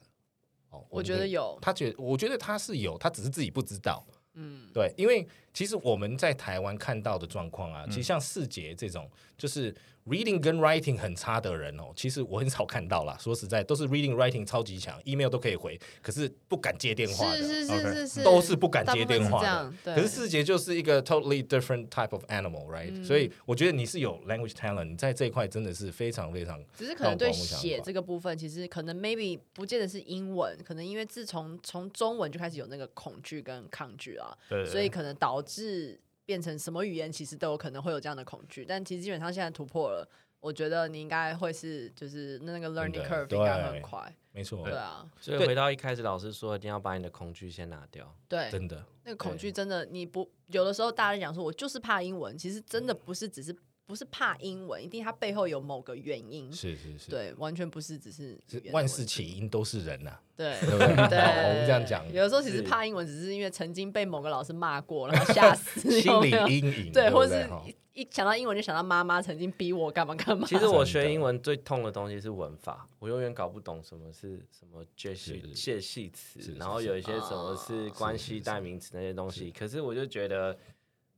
[0.70, 9.74] 哦，我觉得有，他觉得我觉得他是有，他只是自己不知道，嗯，对，因为其实我们在台湾看到的状况啊，嗯、其实像世杰这种，就是
[10.06, 13.18] reading 跟 writing 很差的人哦，其实我很少看到啦。
[13.20, 19.74] 说实在，都是 reading writing 超级强，email 都可以回，可是不敢接电话的，是是是是是，都是不敢接电话的。
[19.84, 26.62] 对，可是四节就是一个 totally different type of animal，right？、嗯、所以我觉得你是有 language talent，你在这一块真的是非常非常。
[26.78, 36.00] 只是可能对写这个部分，其实可能 maybe 不见得是英文，可能因为自从从中文就开始有那个恐惧跟抗拒啊，所以可能导致。
[36.26, 40.08] 变成什么语言，其实都有可能会有这样的恐惧，但其实基本上现在突破了，
[40.40, 45.10] 我觉得你应该会是，就是那个 learning curve 应该很快，没错，对啊。
[45.20, 53.56] 所以回到一开始老师说，一定要把你的恐惧先拿掉，对，真的，那个恐惧真的，你不有的时候大家讲说我就是怕英文，其实真的不是只是。
[53.86, 56.52] 不是怕英文，一定它背后有某个原因。
[56.52, 60.22] 是是是，对，完全不是只是，是万事起因都是人呐、啊。
[60.36, 61.10] 对对不 对？
[61.10, 66.92] 对，我们这样讲，有的时候其实怕英文，只是因为曾经被某个老师骂过，然后吓死， 心理阴影。
[66.92, 70.48] 对，或者是一一想到英文就想到妈妈曾经逼我干嘛干嘛。
[70.48, 80.58] 其实我学英文最痛的东西是文法，我永远搞不懂什么是什么介系介系词，然后有一些什么是关系代名词那些东西，可是我就觉得。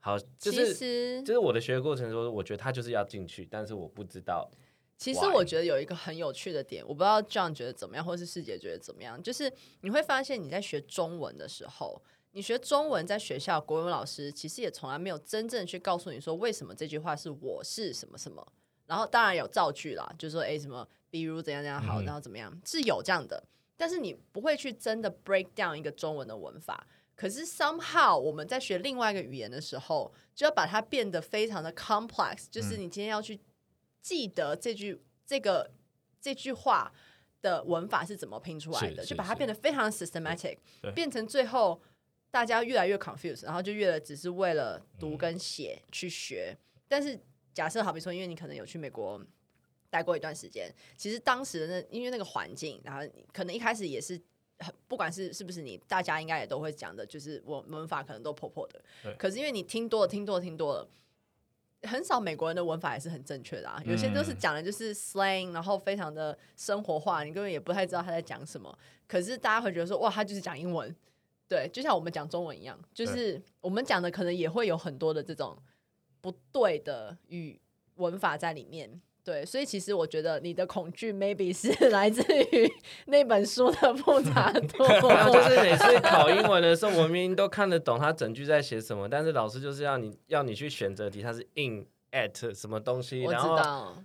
[0.05, 4.47] 好，就是其实就是我的学过程中，我觉得他就是要进去，但是我不知道。
[4.97, 11.99] 其实我觉得有一个很有趣的点，我不知道 John 觉得怎么样，或是世杰觉得怎么样，就是你会发现你在学中文的时候，
[12.33, 18.45] 你学中文在学校国文老师其实也从来没有真正去告诉你说为什么这句话是我是什么什么，
[18.85, 23.43] 然后当然有造句啦，就是说哎什么比如怎样怎样好，然后怎么样、嗯、是有这样的，
[23.75, 26.85] 但是你不会去真的 break down 一个中文的文法。
[27.15, 33.39] 可是 somehow 我们在学另外一个语言的时候，就要把它变得非常的 complex，就是你今天要去
[34.01, 35.71] 记得这句这个
[36.19, 36.93] 这句话
[37.41, 40.57] 的文法是怎么拼出来的，就把它变得非常 systematic，
[40.93, 41.81] 变成最后
[42.29, 46.57] 大家越来越 confused，然后就越来只是为了读跟写去学。
[46.87, 47.17] 但是
[47.53, 49.25] 假设好比说，因为你可能有去美国
[49.89, 53.01] 待过一段时间，其实当时的那因为那个环境，然后
[53.31, 54.21] 可能一开始也是。
[54.87, 58.81] 不管是是不是你，大家应该也都会讲的，就是我文法可能都破破的。
[59.17, 60.87] 可是因为你听多了，听多了，听多了，
[61.83, 63.81] 很少美国人的文法也是很正确的啊。
[63.85, 68.77] 有些都是讲的就是 slang，然后非常的生活化，你根本也不太知道他在讲什么。
[69.07, 70.95] 可是大家会觉得说，哇，他就是讲英文。
[71.47, 75.55] 对，就像我们讲中文一样，就是我们讲的可能也会有很多的这种
[76.21, 77.59] 不对的语
[77.95, 79.01] 文法在里面。
[79.25, 82.71] 对，所以其实我觉得你的恐惧 maybe 是 来自于
[83.07, 84.85] 那本书的复杂度。
[85.33, 93.55] 就是每次考英文的时候，我明明都看得懂他整句在写什么，但是老师就是要你要你去选择题，他是 in at 什么东西，然后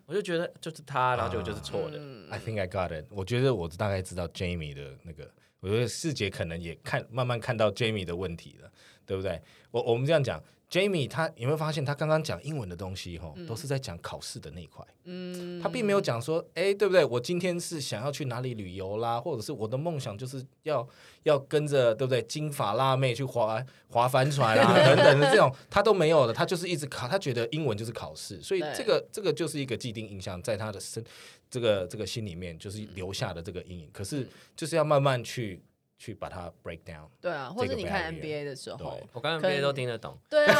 [0.07, 1.99] 我就觉得就是他，然后就就是错的。
[1.99, 3.05] Uh, I think I got it。
[3.11, 5.31] 我觉得我大概知道 Jamie 的那个，
[5.61, 8.73] 我觉得世杰可能也看慢慢看到 Jamie 的问题了，
[9.05, 9.39] 对不对？
[9.71, 10.43] 我我们这样讲。
[10.71, 14.87] Jamie，他有没有发现，他刚刚讲英文的东西，吼，都是在讲考试的那一块。
[15.03, 17.05] 嗯，他并没有讲说，哎、欸，对不对？
[17.05, 20.87] 我今天是想要去哪里旅游啦，或者是我的梦想就是要
[21.25, 22.23] 要跟着，对不对？
[22.23, 26.33] 金发辣妹去划划帆船啊，等等的这种，他都没有的。
[26.33, 31.05] 他就是一直考，他觉得英文就是考试，所以这个这个就是一个既定印象，在他的身
[31.51, 33.91] 这个这个心里面就是留下的这个阴影。
[33.93, 35.61] 可是就是要慢慢去。
[36.01, 37.07] 去把它 break down。
[37.21, 40.17] 对啊，或者你看 NBA 的时候，我刚刚 NBA 都听得懂。
[40.31, 40.57] 对啊，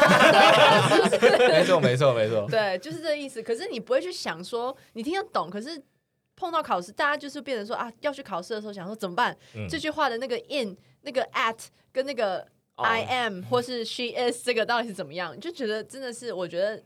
[1.49, 2.45] 没错没错没错。
[2.47, 3.41] 对，就是这个意思。
[3.41, 5.81] 可是你不会去想说你听得懂，可是
[6.35, 9.35] 碰到考试，大家就是变成说啊，要去考试的时候想说怎么办？
[9.55, 11.57] 嗯、这句话的那个 in、那个 at
[11.91, 13.49] 跟那个 I am、oh.
[13.49, 15.37] 或是 she is 这个到底是怎么样？
[15.39, 16.83] 就觉得真的是，我觉得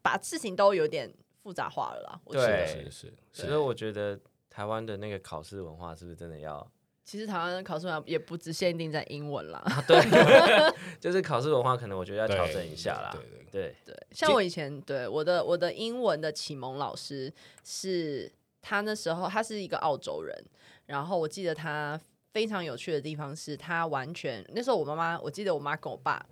[0.00, 2.20] 把事情都有点复杂化了啦。
[2.30, 3.42] 对，是是是。
[3.42, 4.18] 所以我觉得
[4.48, 6.66] 台湾的那个考试文化是不是真的要？
[7.08, 9.98] 其实台湾的考试文化也不只限定在英文啦，啊、对，
[11.00, 13.08] 就是考试文化可能我觉得要调整一下啦。
[13.14, 17.32] 对对对对，对，像我以前对我的我的英文的启蒙老师
[17.64, 20.36] 是他那时候他是一个澳洲人，
[20.84, 21.98] 然后我记得他
[22.34, 26.22] 非常有趣的地方是他完全那时候我妈妈我记得我妈跟我爸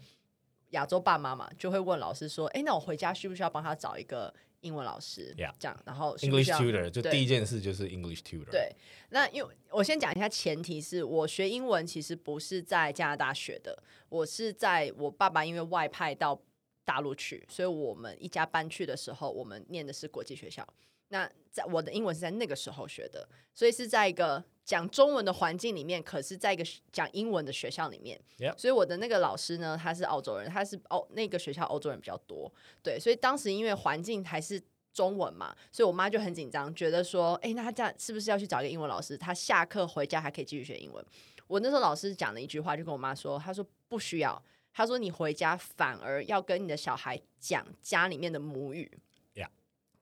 [0.72, 4.34] 亚洲爸妈嘛就会问老师说，哎，那我回家需不需要帮他找一个？
[4.60, 5.52] 英文老师，Yeah.
[5.58, 8.50] 这样，然后 English tutor 就第一件事就是 English tutor。
[8.50, 8.74] 对，
[9.10, 16.40] 那因为我先讲一下前提是，我学英文其实不是在加拿大学的，我是在我爸爸因为外派到
[16.84, 20.66] 大陆去，所以我们一家搬去的时候，我们念的是国际学校。
[21.08, 28.20] 那在我的英文是在那个时候学的，所以是在一个讲中文的环境里面，可是在一个讲英文的学校里面。
[28.56, 34.60] 所以我的那个老师呢，他是澳洲人，他是澳那个学校欧洲人比较多，对，所以当时因为环境还是
[34.92, 39.16] 中文嘛，所以我妈就很紧张，觉得说，哎，那他这样是不是要去找一个英文老师？
[39.16, 41.04] 他下课回家还可以继续学英文。
[41.46, 44.42] 我那时候老师讲了一句话，就跟我妈说，他说不需要。
[44.72, 48.90] 他说你回家反而要跟你的小孩讲家里面的母语。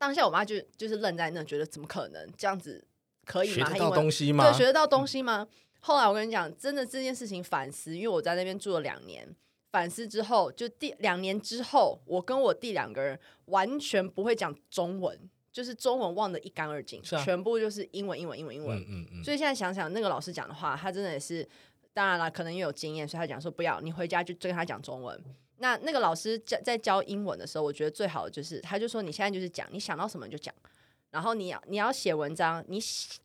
[0.05, 2.87] 当下我妈就就是愣在那，觉得怎么可能这样子
[3.25, 3.55] 可以吗？
[3.55, 4.45] 学得到东西吗？
[4.45, 5.49] 对，学得到东西吗？
[5.81, 9.27] 后来我跟你讲，真的这件事情反思，因为我在那边住了两年，
[9.73, 15.19] 反思之后，就第两年之后，我跟我弟两个人完全不会讲中文，
[15.51, 18.79] 就是中文忘得一干二净，啊、全部就是英文，英文，英文，英文。
[18.81, 19.25] 嗯嗯嗯。
[19.25, 21.49] 所以现在想想，那个老师讲的话，他真的也是，
[21.95, 25.19] 当然了，可能也有经验，所以他讲说不要，你回家就就跟他讲中文。
[25.65, 30.55] 那那个老师教在教英文的时候，我觉得最好的就是，他就说你现在就是讲，你想到什么就讲，
[31.11, 32.79] 然后你要你要写文章，你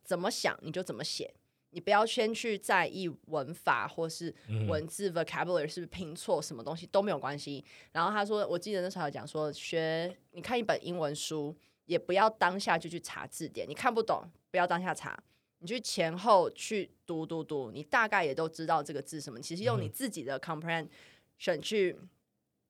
[0.05, 1.33] 怎么想你就怎么写。
[1.71, 4.33] 你不要先去在意文法或是
[4.69, 7.63] 文字 vocabulary 是不是拼错，什么东西都没有关系。
[7.91, 11.53] 然后他说，我记得那时候有讲说，学你看一本英文书，
[11.85, 15.21] 也不要当下就去查字典，你看不懂不要当下查，
[15.59, 19.39] 你去前后去读读读，你大概也都知道这个字什么。
[19.41, 21.95] 其实用你自己的 comprehension 去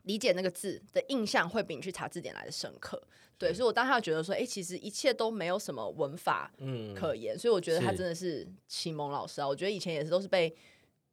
[0.10, 3.00] 理解那个字的印象，会比你去查字典来的深刻。
[3.38, 6.52] 对，所以我当下觉得说，哎、欸，其实一切都没有什么文法
[6.96, 9.48] 可言，嗯、所以我觉得他真的是启蒙老师啊。
[9.48, 10.52] 我觉得以前也是都是被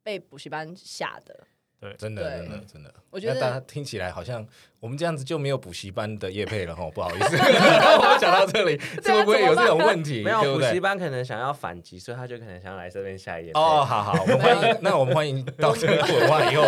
[0.03, 1.47] 被补习班吓的。
[1.79, 2.95] 对，真的，真的，真的。
[3.11, 4.45] 我觉得大家听起来好像
[4.87, 10.23] 我们这样子就没有补习班的业配了哈，不好意思， 我讲到这里，会不会有这种问题？
[10.23, 13.51] 没有补习班可能想要反击，所以他就可能想要来这边下一页。
[13.55, 16.63] 哦，好好，我们欢迎， 那我们欢迎到这个文化以后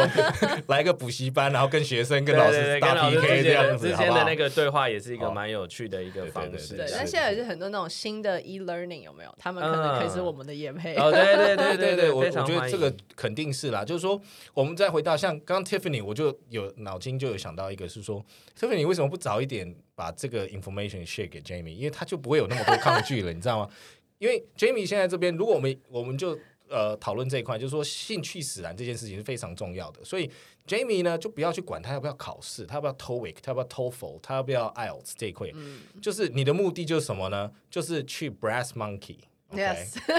[0.67, 6.75] 来个补习班，然后跟学生、跟老师打 PK 这样子，之间的那个对话也是一个蛮有趣的一个方式。
[6.75, 9.33] 对，那现在也是很多那种新的 e learning 有没有？
[9.39, 10.97] 他们可能可以是我们的业配。
[10.97, 14.21] 哦，对对对对对，我我觉得这个肯定是啦，就是说
[14.55, 18.25] 我们再回到像刚刚 Tiffany，我就有脑筋就有想到一个是说
[18.59, 21.75] ，Tiffany 为什么不早一点把这个 information share 给 Jamie？
[21.75, 23.71] 因为他就不会有那么多抗拒了， 你知道吗？
[24.19, 26.37] 因为 Jamie 现在这边，如果我们我们就
[26.69, 30.31] 呃讨论这一块，就是说兴趣使然这件事情是非常重要的，所以
[30.67, 37.53] Jamie 呢就不要去管他要不要考试，他要不要 TOEIC，他要不要 TOEFL，他要不要 IELTS 这一块，嗯、就是你的目的就是什么呢？
[37.71, 39.19] 就是去 Brass Monkey。
[39.51, 39.63] OK，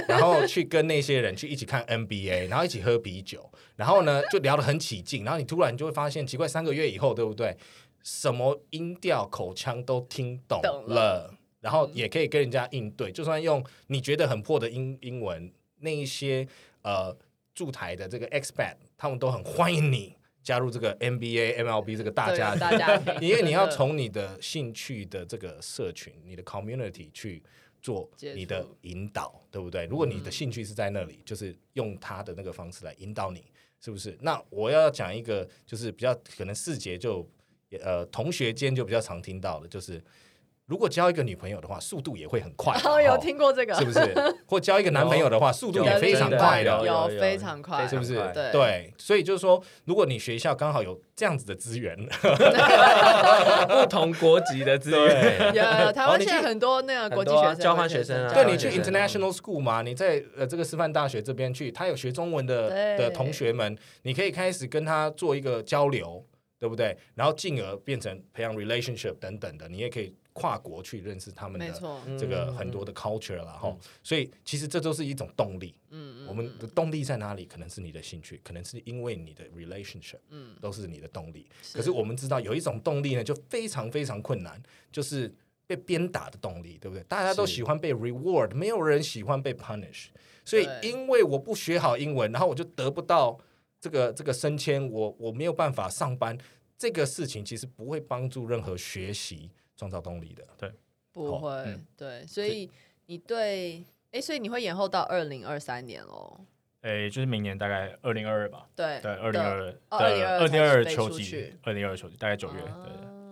[0.07, 7.55] 然后去跟那些人去一起看 NBA， 然后一起喝啤酒，然后呢就聊得很起劲，然后你突然就会发现奇怪，三个月以后对不对？
[8.01, 16.47] 什么音调口腔都听懂了，懂了，然后也可以跟人家应对，就算用你觉得很破的英英文，那一些
[16.81, 17.15] 呃
[17.53, 27.43] 驻台的这个 expat，他们都很欢迎你加入这个 NBA MLB 这个大家，大家庭， 因为你要从你的兴趣的这个社群，你的 community 去。
[27.81, 29.85] 做你的引导，对不对？
[29.85, 33.43] 如果你的兴趣是在那里，就是用他的那个方式来引导你，
[33.79, 34.17] 是不是？
[34.21, 37.27] 那我要讲一个，就是比较可能四节就
[37.81, 40.01] 呃同学间就比较常听到的，就是。
[40.69, 42.79] 如果交一个女朋友的话，速度也会很快。
[42.85, 43.99] 哦，有听过这个，是不是？
[44.45, 48.21] 或交一个男朋友的话，速度也非常快的，有非常快，是不是？
[48.53, 51.97] 对，所以就是说，如果你学校刚好有这样子的资源，
[53.67, 66.23] 不同国籍的资源，有有台湾现在很多那个国际学生交换学生啊，对，你去 international school 嘛，你在呃这个师范大学这边去，他有学中文的的同学们，你可以开始跟他做一个交流，
[66.59, 66.95] 对不对？
[67.15, 70.13] 然后进而变成培养 relationship 等等的，你也可以。
[70.39, 75.75] 跨国去认识他们的这个很多的 culture 了哈，所以其实这都是一种动力。
[75.89, 77.45] 嗯，我们的动力在哪里？
[77.45, 81.47] 可能是你的兴趣，可能是因为你的 relationship，嗯，都是你的动力。
[81.73, 85.33] 可是我们知道有一种动力呢，就非常非常困难，就是
[85.67, 87.03] 被鞭打的动力，对不对？
[87.03, 90.07] 大家都喜欢被 reward，没有人喜欢被 punish。
[90.45, 93.37] 所以因为我不学好英文，然后我就得不到
[93.79, 96.37] 这个这个升迁，我我没有办法上班，
[96.77, 99.49] 这个事情其实不会帮助任何学习。
[99.79, 100.69] 创造动力的，对，
[101.13, 102.69] 不会，嗯、对，所以
[103.05, 106.37] 你对，哎，所以你会延后到二零二三年哦，
[106.81, 112.91] 哎，就是明年大概二零二二吧，对，对，二零二二，二零二二零二二秋季，二零二二秋季，大概九月，对，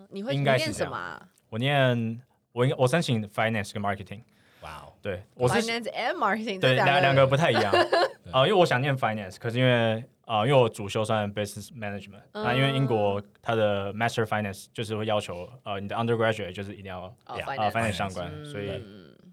[0.09, 1.21] 你会念什么？
[1.49, 2.21] 我念，
[2.53, 4.21] 我应我申请 finance 跟 marketing，
[4.61, 7.73] 哇哦，对，我是 finance and marketing，对，两两个不太一样，
[8.31, 10.01] 啊，因为我想念 finance，可是因为。
[10.27, 17.37] 啊，因为我主修算 business management，那因为英国它的 master finance 就是会要求呃你的 undergraduate 就是一定要啊
[17.71, 18.83] finance 相关，所以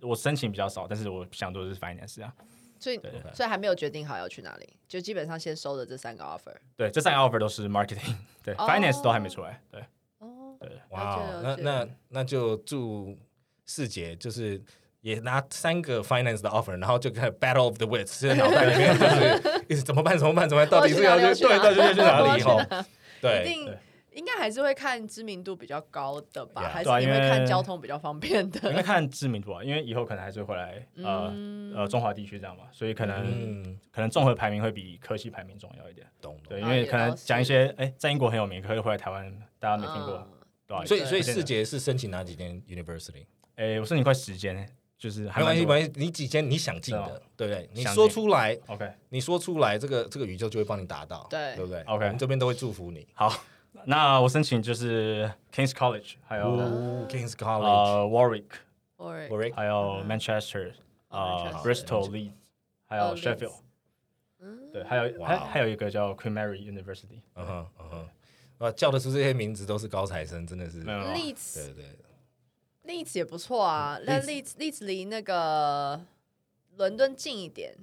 [0.00, 2.32] 我申请比较少，但是我想做的是 finance 啊。
[2.78, 3.00] 所以
[3.32, 6.54] 所以还没有决定好要去哪里，就基本上先收的这三个 offer。
[6.76, 8.14] 对，这三个 offer 都是 marketing，
[8.44, 9.60] 对，finance 都还没出来。
[9.72, 9.84] 对，
[10.20, 13.18] 哦，对，哇，那那那就祝
[13.66, 14.62] 世杰就是。
[15.04, 19.53] 也拿三个 finance 的 offer，然后就开始 battle of the wits，现在脑袋里面就是
[19.84, 20.18] 怎么办？
[20.18, 20.48] 怎么办？
[20.48, 20.70] 怎么办？
[20.70, 22.42] 到底是要去对，到底要去哪里？
[22.44, 22.86] 哈，
[23.20, 23.74] 对，一定
[24.12, 28.70] 应该还是会看知名度比较高的吧 Yeah 还是因为看交通比较方便的？
[28.70, 33.24] 应该看知名度啊，因为以后可能还是会回来呃、嗯呃中华地区这样嘛，所以可能、
[33.64, 36.06] 嗯，可能综合排名会比科系排名重要一点。
[36.20, 40.28] 懂对，因为可能讲一些哎、在英国很有名，可是回来台湾大家没听过，嗯
[40.66, 43.26] 对吧、所以所以世杰是申请哪几间 university？
[43.56, 44.66] 哎、我申请快十间，
[45.04, 47.68] 就是还没关系，没关系，你几间你想进的，对不对？
[47.74, 48.90] 你想说出来，OK。
[49.10, 51.54] 你说出来，这个这个宇宙就会帮你达到，对。
[51.56, 53.06] 对不对？OK 我们这边都会祝福你。
[53.12, 53.30] 好。
[53.84, 60.72] 那我申请就是 Kings College，还有、哦，Kings College，呃 Warwick，Or- Warwick，还有 Manchester，、
[61.08, 62.32] 哦呃 Bristol Leeds，
[62.86, 63.52] 还有哦 Sheffield，、
[64.40, 64.70] 嗯。
[64.72, 68.08] 对，还有还还有一个叫 Queen Mary University，嗯哼嗯哼，
[68.58, 70.94] 哇，叫得出这些名字都是高材生，真的是，对
[71.74, 71.84] 对，
[72.84, 74.54] 利兹也不错啊，那例子。
[74.58, 76.00] 例子离那个
[76.76, 77.74] 伦敦近一点，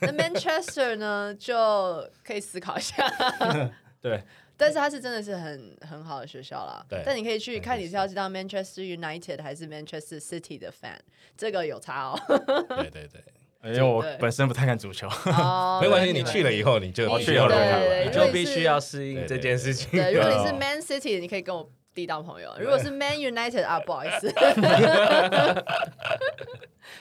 [0.00, 3.08] 那 Manchester 呢就可以思考一下。
[4.02, 4.22] 对，
[4.56, 6.84] 但是它是真的是很很好的学校啦。
[6.88, 7.02] 对。
[7.06, 10.98] 但你可以去看你是要知道 Manchester United 还是 Manchester City 的 fan，
[11.36, 12.20] 这个有差哦。
[12.28, 19.88] 对对对，因为 我本身不太看足球，哦没关系，你去了以后你就你去了你就必须要适应这件事情。
[19.92, 24.28] 对，如果你是哦 Man City，你可以跟我弟当朋友；如果是 Man United 啊， 不好意思，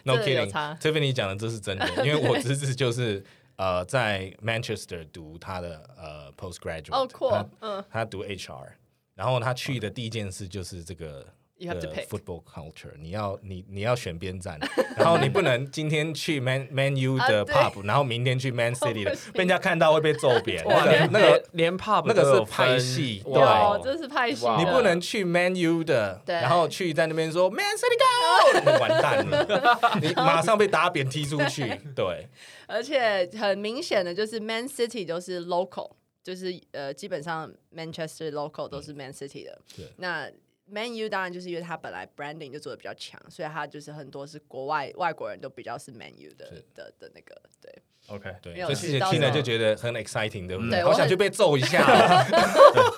[0.03, 0.77] No kidding，差。
[0.81, 3.23] Tiffany 讲的这是真的，因为我侄子就是
[3.57, 7.83] 呃在 Manchester 读他的呃 postgraduate，哦酷他，嗯。
[7.89, 8.67] 他读 HR，
[9.15, 11.25] 然后他去的第一件事就是这个。
[11.61, 14.59] You have to football culture，你要你你要选边站，
[14.97, 20.65] 然后你不能 今天去 Man Man U 的 pub，然后明天去 Man City 的，被人家看到会被揍扁。
[20.65, 23.77] 哇，那个连那个连 pub 那个是派分系哇。
[23.77, 31.79] 有，这是拍戏，你不能去 Man U 的，对然后去在那边说 Man City Go，你完蛋了， 你马上被打扁踢出去。
[31.95, 32.27] 对，
[32.65, 35.91] 而且很明显的就是 Man City 就是 local，
[36.23, 39.59] 就是呃基本上 Manchester local 都是 Man City 的。
[39.77, 39.85] 对。
[39.97, 40.27] 那
[40.71, 47.71] Man U 当然就是因为它本来 branding 就做的比较强，所以它就是很多是国外外国人都比较是 Man U 的的的那个对。
[48.11, 50.71] OK，对，没有所以自己听了就觉得很 exciting，对不对？
[50.71, 52.91] 对我很好想去被揍一下哦。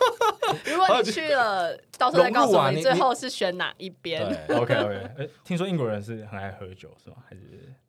[0.66, 4.24] 如果你去了，到时候再告诉我最后是选哪一边。
[4.48, 7.16] 对， OK OK，哎，听说英国人是很爱喝酒是吗？
[7.28, 7.42] 还是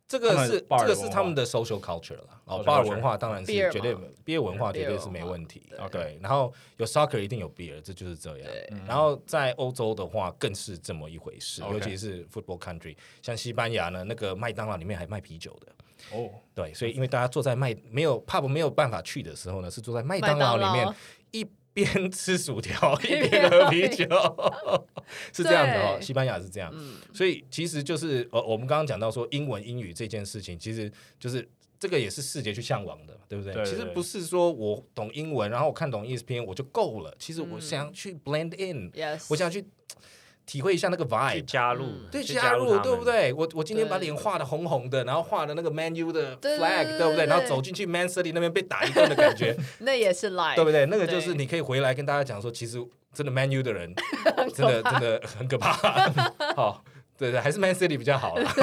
[0.07, 2.27] 这个是这个是他们的 social culture 了。
[2.45, 5.63] 哦巴尔文化当然是绝对嘛，beer 文化绝对是没问题。
[5.69, 8.47] 对对，然后有 soccer 一定有 beer，这就是这样。
[8.71, 15.71] 嗯然后在欧洲的话更是这么一回事，尤其是 football country，像西班牙呢，那个麦当劳里面还卖啤酒的。
[16.11, 20.57] 哦，对，所以因为大家坐在麦没有 pub 没有办法去的时候呢，是坐在麦当劳。
[20.57, 20.95] 里面
[21.31, 24.05] 一边吃薯条 一边喝啤酒，
[25.33, 25.99] 是这样的哦。
[26.01, 26.95] 西班牙是这样，嗯。
[27.13, 30.89] 所以其实就是呃，我们刚刚讲到说英文英语这件事情，其实
[31.19, 31.45] 就是
[31.77, 33.53] 这个也是世界去向往的，对不对？
[33.53, 33.71] 对对对。
[33.71, 37.13] 其实不是说我懂英文，然后我看懂 ESPN 我就够了。
[37.19, 38.89] 其实我想去 blend in，、
[39.29, 39.65] 我想去
[40.45, 41.45] 体会一下那个 vibe。
[41.45, 43.03] 加入嗯，对，加入对不？
[43.03, 43.33] 对？
[43.33, 47.25] 我我今天把脸画的红红的，然后画的那个 Man U 的 flag，对对不对？
[47.25, 50.85] 然后走进去 Man City 那边被打一顿的感觉， 那也是 live，对不对？
[50.85, 52.77] 那个就是你可以回来跟大家讲说，其实
[53.13, 53.93] 真的 Man U 的人
[54.53, 55.73] 真的真的很可怕。
[56.55, 56.83] 好，
[57.17, 58.53] 对对，还是 Man City 比较好啦，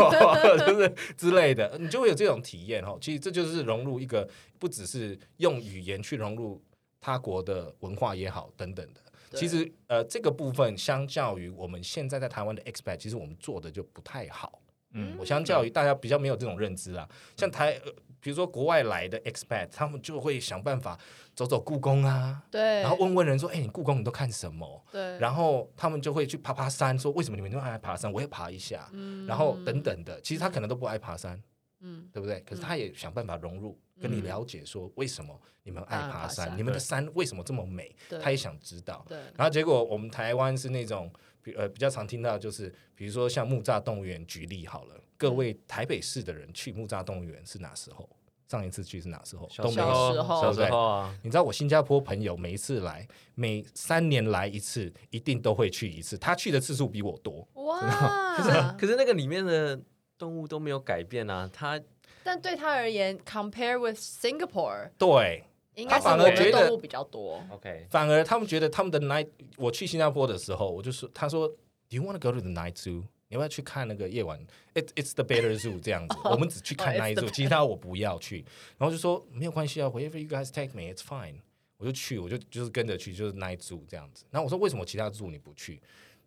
[0.67, 2.97] 就是之类的，你就会有这种体验哈。
[3.01, 4.29] 其实这就是融入一个，
[4.59, 6.63] 不只是用语言去融入
[7.01, 9.01] 他国的文化也好，等等的。
[9.33, 14.61] 对其实，呃，这个部分相较于我们现在在台湾的 expat，其实我们做的就不太好。
[14.95, 20.97] 嗯我相较于大家比较没有这种认知啦，像台，呃比如说国外来的 expat，他们就会想办法
[21.35, 24.85] 走走故宫啊，对，然后问问人说，哎，你故宫你都看什么？
[24.93, 28.13] 对，然后他们就会去爬爬山，说为什么你们都爱爬山？
[28.13, 30.21] 我也爬一下，嗯然后等等的。
[30.21, 31.43] 其实他可能都不爱爬山，
[31.83, 32.41] 嗯，对不对？
[32.41, 37.95] 可是他也想办法融入，跟你了解说为什么你们爱爱爬爬山，山你们的山为什么这么美？
[38.23, 39.05] 他也想知道。
[39.09, 41.13] 对，然后结果我们台湾是那种，
[41.43, 48.09] 比呃比较常听到就是，比如说像木栅动物园举例好了，各位台北市的人去木栅动物园是哪时候？
[48.49, 49.49] 上一次去是哪时候？
[49.49, 56.19] 小都没有小时候小时候啊，你知道我新加坡朋友每一次来，每三年来一次，一定都会去一次。
[56.19, 57.49] 他去的次数比我多。
[57.55, 59.81] 哇， 可是可是那个里面的
[60.19, 61.81] 动物都没有改变啊，它
[62.23, 65.45] 但对他而言，compare with Singapore，对，
[65.75, 67.43] 应该是他反而觉得动物比较多。
[67.51, 73.03] OK 反而他们觉得他们的 night，我去新加坡的时候，我就说，他说，Do you want to go to the night zoo？
[73.29, 74.39] 你要不要去看那个夜晚
[74.75, 78.45] ？It it's the better zoo 这样子， 我们只去看 night zoo，其他我不要去。
[78.77, 81.37] 然后就说没有关系啊，wherever you guys take me，it's fine。
[81.79, 84.25] 我就去，我就就是跟着去，就是 night zoo 这样子。
[84.31, 85.81] 然后我说为什么其他 zoo 你不去？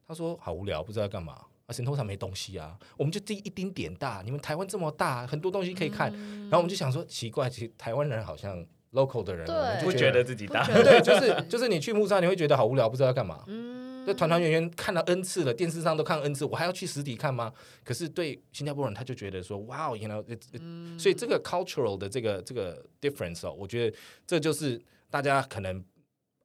[0.07, 1.45] 他说好无聊，不知道干嘛。
[1.66, 6.11] 啊，神通上没东西啊，我们就这一丁点大，你们台湾这么大，很多东西可以看。
[6.43, 13.43] 然后我们就想说奇怪，其实台湾人好像 local 的人，对我们就不觉得自己大对，就是就是你去木栅，你会觉得好无聊，不知道要干嘛。
[13.47, 17.51] 嗯，就，团团圆圆看了 N 次了，电视上都看 N 次，我还要去实体看吗？
[17.84, 23.97] 可是对新加坡人，他就觉得说，哇，you know，所以这个 cultural 的这个这个 difference 哦，我觉得
[24.28, 25.84] 这就是大家可能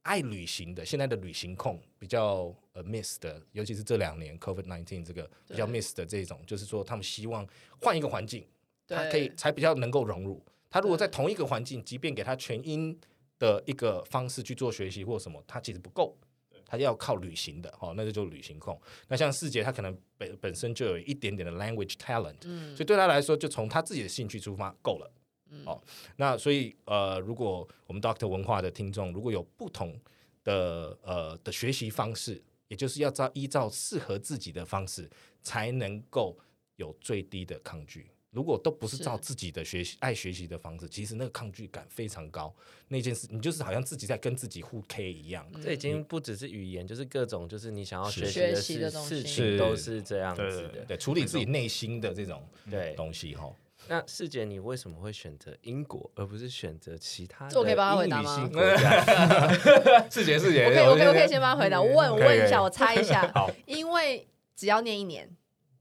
[0.03, 7.47] 爱旅行的现在的旅行控比较呃 miss 的，尤其是这两年 COVID nineteen 这个比较 miss 的这种，就是说他们希望
[7.81, 8.47] 换一个环境，
[8.87, 10.43] 他可以才比较能够融入。
[10.69, 12.97] 他如果在同一个环境，即便给他全英
[13.39, 16.17] 的一个方式去做学习或什么，他其实不够，
[16.65, 18.81] 他要靠旅行的，哦，那就就旅行控。
[19.09, 25.11] 那像世杰，他可能本本身就有一点点的 language talent，嗯所以对他来说，就从他自己的兴趣出发够了。
[25.53, 25.83] 嗯哦，
[26.15, 30.01] 那所以呃，如果我们 Doctor 文化的听众如果有不同
[30.45, 32.41] 的呃的学习方式，
[32.71, 35.11] 也就是要照依照适合自己的方式，
[35.43, 36.39] 才能够
[36.77, 38.07] 有最低的抗拒。
[38.31, 42.55] 如果都不是照自己的学习爱学习的方式，其实那个抗拒感非常高。
[42.87, 45.45] 那件事，你就是好像自己在跟自己互 K 一样。
[45.61, 50.85] 这已经不只是语言，就是各种，就是你想要学习的事学习的事情都是这样子对对。
[50.87, 52.41] 对，处理自己内心的这种
[52.71, 53.53] 对，东西哈。
[53.93, 60.09] 那世杰，你为什么会选择英国，而不是选择其他的我可以帮他回答吗英语系国家？
[60.09, 61.83] 世杰，世杰，我可以，我可以，我可以先帮他回答。
[61.83, 65.29] 我问，我问一下，我猜一下， 好，因为只要念一年，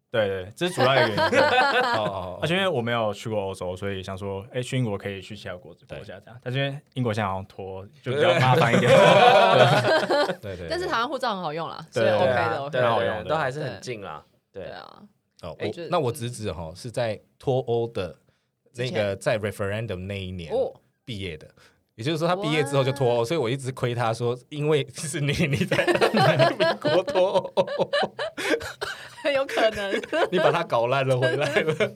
[0.09, 1.19] 对对，这是主要的原因。
[1.21, 6.39] 哦哦而且因为我没有去过欧洲，所以想说，哎，去英国可以去其他国国家这样。
[6.41, 8.89] 但是因为英国现在好像拖，就比较麻烦一点。
[8.97, 10.67] 哦，对对。
[10.67, 12.81] 但是台湾护照很好用啦，所以 OK 的。
[12.81, 14.25] 蛮好用都还是很近啦。
[14.51, 15.03] 对，对啊，
[15.41, 18.17] 哦，我那我侄子哈是在脱欧的
[18.75, 20.73] 那个在 referendum 那一年哦，
[21.05, 21.49] 毕业的，
[21.95, 25.85] 也就是说他毕业之后就脱欧，所以我一直亏他说，因为是你你在
[26.57, 27.65] 美国脱欧，
[29.23, 29.93] 很有可能。
[30.31, 31.93] 你把他搞烂了回来了，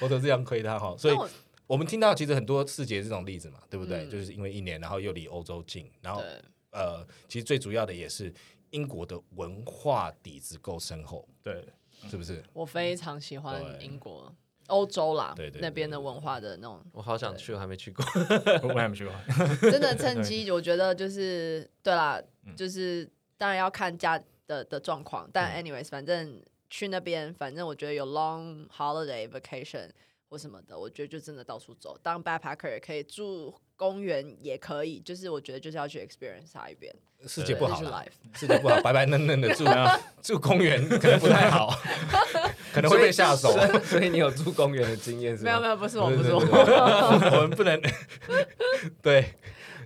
[0.00, 0.94] 我都这样亏他哈。
[0.98, 1.28] 所以我
[1.66, 4.04] 我们听到其实很多世界这种例子嘛，对不对？
[4.04, 6.22] 嗯就是因为一年，然后又离欧洲近，然后
[6.70, 8.32] 呃，其实最主要的也是
[8.70, 11.64] 英国的文化底子够深厚，对，
[12.08, 12.42] 是不是？
[12.52, 14.32] 我非常喜欢英国、
[14.68, 18.04] 欧洲啦，对对对那边的文化的那种，我好想去，我还没去过。
[18.62, 19.14] 我我还没去过。
[19.70, 22.54] 真的趁机，我觉得就是对啦，嗯。
[22.54, 29.88] 就是当然要看家的的状况，但 anyways，反正去那边，反正我觉得有 long holiday vacation
[30.28, 36.94] 或什么的，我觉得就真的到处走，当 backpacker 也可以住公园，也可以，就是我觉得就是要去 experience 它一遍，
[37.26, 37.76] 世界不好
[38.34, 39.64] 世界不好，白白嫩嫩的住
[40.22, 41.74] 住公园可能不太好，
[42.74, 43.52] 可能会被下手。
[43.52, 45.50] 所以所以你有住公园的经验是吗？
[45.50, 46.40] 没有没有，不是我，不是我，
[47.36, 47.80] 我们不能
[49.00, 49.34] 对。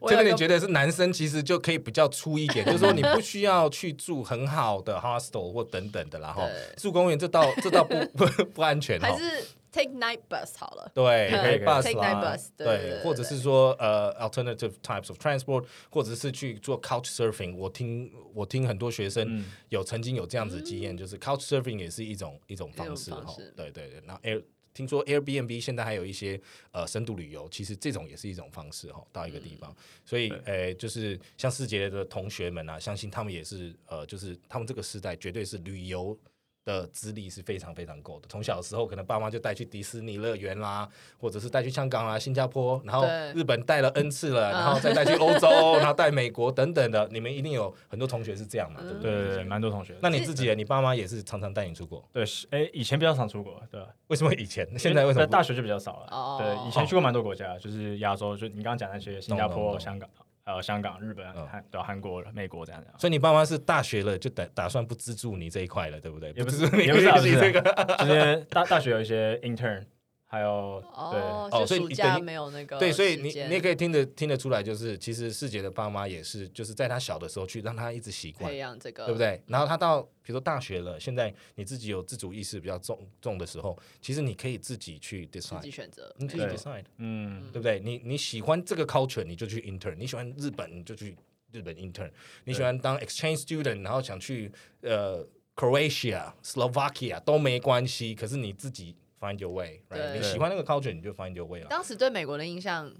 [0.04, 6.44] 这个你觉得是男生其实就可以比较粗一点，就是说你不需要去住很好的 hostel 或等等的啦哈。
[6.44, 9.16] 对住公园这倒这倒不不 不安全哈还。
[9.16, 10.92] 是 take night bus 好了。
[10.94, 17.56] 对，可以 bus take 啦 night bus，对对对或者是说呃 alternative types of transport，或者是去做 couch surfing。
[17.56, 23.34] 我听我听很多学生嗯有曾经有这样子的经验，就是 couch surfing 也是一种一种方式哈。
[23.56, 24.42] 对对对，然后 Air
[24.74, 29.74] 听说 Airbnb 现在还有一些呃深度旅游，其实这种也是一种方式哈，到一个地方。
[30.04, 36.18] 所以呃，就是像世杰的同学们啊，相信他们也是呃，就是他们这个时代绝对是旅游。
[36.64, 38.28] 的资历是非常非常够的。
[38.28, 40.88] 从小的时候，可能爸妈就带去迪士尼乐园啦，
[41.18, 45.48] 或者是带去香港啦、新加坡，然后日本带了 N 次了，嗯然后再带去欧洲，
[45.78, 47.08] 然后带美国等等的。
[47.10, 49.36] 你们一定有很多同学是这样嘛，对不对？
[49.36, 49.96] 对蛮多同学。
[50.02, 52.02] 那你自己，你爸妈也是常常带你出国？
[52.12, 53.88] 对，是哎，以前比较常出国，对吧？
[54.08, 54.66] 为什么以前？
[54.78, 56.06] 现在为什么大学就比较少了。
[56.10, 60.08] 哦对，以前去过蛮多国家，就是亚洲，就你刚刚讲那些新加坡、香港、
[60.44, 62.88] 呃香港、日本、嗯韩、对韩国、美国这样子。
[62.98, 66.32] 所以你爸妈是大学了就打打算不资助你这一块了，对不对？
[66.32, 67.60] 也不是资助你也不是啊学习这个。
[67.98, 69.84] 就是大大学有一些 intern，
[70.32, 79.18] 还有对哦，所以你等于没有那个对，所以你你也可以听得听得出来，就是其实世杰的爸妈也是，就是在他小的时候去让他一直习惯，培养这个，对不？
[79.18, 79.42] 对？
[79.46, 87.78] 然后他到比如说大学了，现在你自己有自主意识比较重重的时候，其实你可以自己去 decide，自己选择，你自己没错对 decide，嗯，对不对？
[87.80, 91.14] 你你喜欢这个 culture，你就去 intern；你喜欢日本，你就去
[91.50, 92.10] 日本 intern；
[92.44, 95.22] 你喜欢当 exchange student，然后想去呃
[95.54, 100.14] Croatia、Slovakia 都没关系，可是你自己 find your way，right？
[100.14, 101.68] 你喜欢那个 culture，你就 find your way 了。
[101.68, 102.92] 当时对美国的印象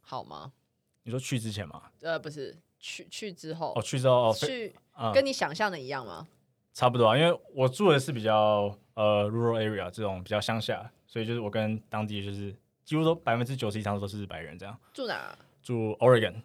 [0.00, 0.52] 好吗？
[1.04, 1.84] 你说去之前嘛？
[2.02, 6.26] 呃，不是，去去之后哦，，去之后哦，去嗯跟你想象的一样吗？
[6.74, 12.54] 差不多啊，因为我住的是比较呃 rural area 这种比较乡下，所以就是我跟当地就是
[12.84, 14.78] 几乎都百分之九十以上都是白人这样。
[14.92, 15.36] 住哪？
[15.62, 16.42] 住 Oregon，哦，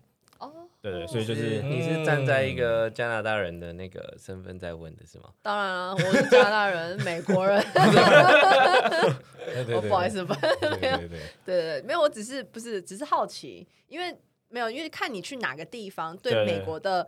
[0.83, 5.29] 对对，所以就是你是站在一个加拿大人的那个身份在问的是吗？
[5.41, 7.63] 当然了，我是加拿大人，美国人。
[9.45, 14.13] 对对对，不好意思，不，对对对对对，没有，我只是不是，只是好奇，因为
[14.49, 17.07] 没有，因为看你去哪个地方，对美国的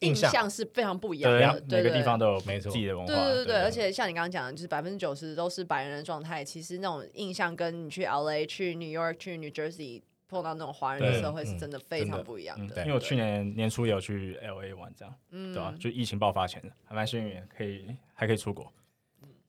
[0.00, 1.60] 印象是非常不一样的。
[1.60, 3.14] 对，每个地方都有没错自己的文化。
[3.14, 10.02] 对对对对，而且像你刚刚讲的，就是百分之九十都是白人的状态，其实那种印象跟你去 LA、去 New York、去 New Jersey。
[10.34, 15.72] 碰到那种华人的社会是真的非常不一样的，因为我去年年初也有去 L A 玩，这样，对吧？
[15.78, 18.64] 就疫情爆发前的，还蛮幸运，可以还可以出国。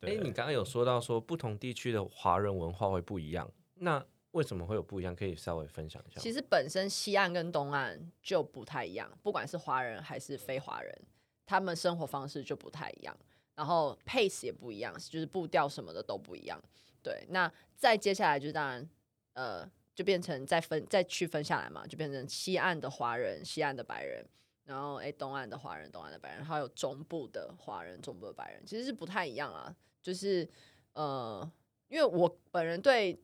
[0.01, 5.15] 哎，你刚刚有说到说不同地区的华人文化会不一样，那为什么会有不一样？
[5.15, 6.21] 可以稍微分享一下。
[6.21, 11.01] 其实本身西岸跟东岸就不太一样，不管是华人还是非华人，
[11.47, 13.17] 他们生活方式就不太一样，
[13.55, 16.61] 然后 pace 也不一样，就是步调什么的都不一样。
[17.01, 18.87] 对，那再接下来就是当然，
[19.33, 19.67] 呃。
[19.95, 24.23] 就变成再分再区分下来嘛，就变成西岸的华人、西岸的白人，
[24.65, 29.75] 然后诶东岸的华人、东岸的白人，还有中部的华人、中部的白人，其实是不太一样啊。
[30.01, 30.47] 就是
[30.93, 31.51] 呃，
[31.87, 33.19] 因为我本人对。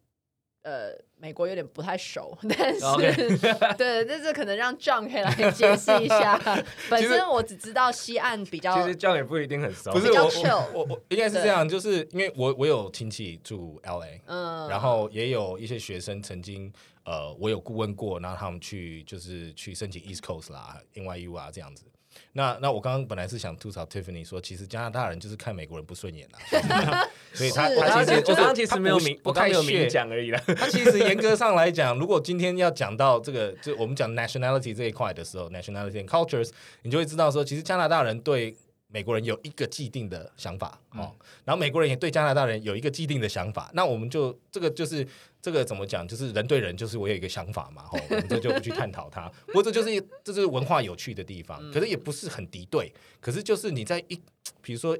[0.64, 3.76] 呃，美国有点不太熟， 但是 Okay.
[3.76, 6.40] 对，但是可能让 John 可以来解释一下。
[6.90, 9.92] 本身我只知道西岸比较，其实 John 也不一定很熟。
[9.92, 16.72] 不是我我我，我应该是这样，就是因为我我有亲戚住 LA，嗯，然后也有一些学生曾经
[17.06, 21.86] 呃，我有顾问过，然后他们去就是去申请 East Coast 啦，NYU 啊这样子。
[22.34, 30.42] 那那我刚刚本来是想吐槽 Tiffany 说，其实加拿大人就是看美国人不顺眼啦， 所以他他其实就是他其实没有明不太有明讲而已啦。
[30.58, 36.50] 他其实严格上来讲，如果今天要讲到这个，就我们讲 nationality 这一块的时候，nationality and cultures，
[36.84, 38.56] 你就会知道说，其实加拿大人对。
[38.92, 41.16] 美国人有一个既定的想法，哦，
[41.46, 45.08] 然后美国人也对加拿大人有一个既定的想法，那我们就这个就是
[45.42, 49.32] 这个怎么讲，就是人对人，就是我有一个想法嘛，哦，我们这就不去探讨它。
[49.48, 54.22] 不过这就是这是文化有趣的地方，可是也不是很敌对，可是就是你在一，
[54.62, 54.98] 比如说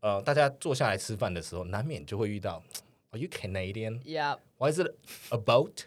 [0.00, 2.60] 呃，大家坐下来吃饭的时候，难免就会遇到
[3.12, 4.00] ，Are you Canadian?
[4.02, 4.38] Yeah.
[4.58, 4.94] Why is it
[5.30, 5.84] a boat?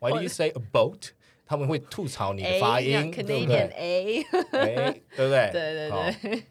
[0.00, 1.12] Why do you say a boat?
[1.54, 3.70] 他们会吐槽你的发音，对不对？
[3.70, 4.24] 对
[5.16, 5.50] 不对？
[5.52, 6.42] 对对对。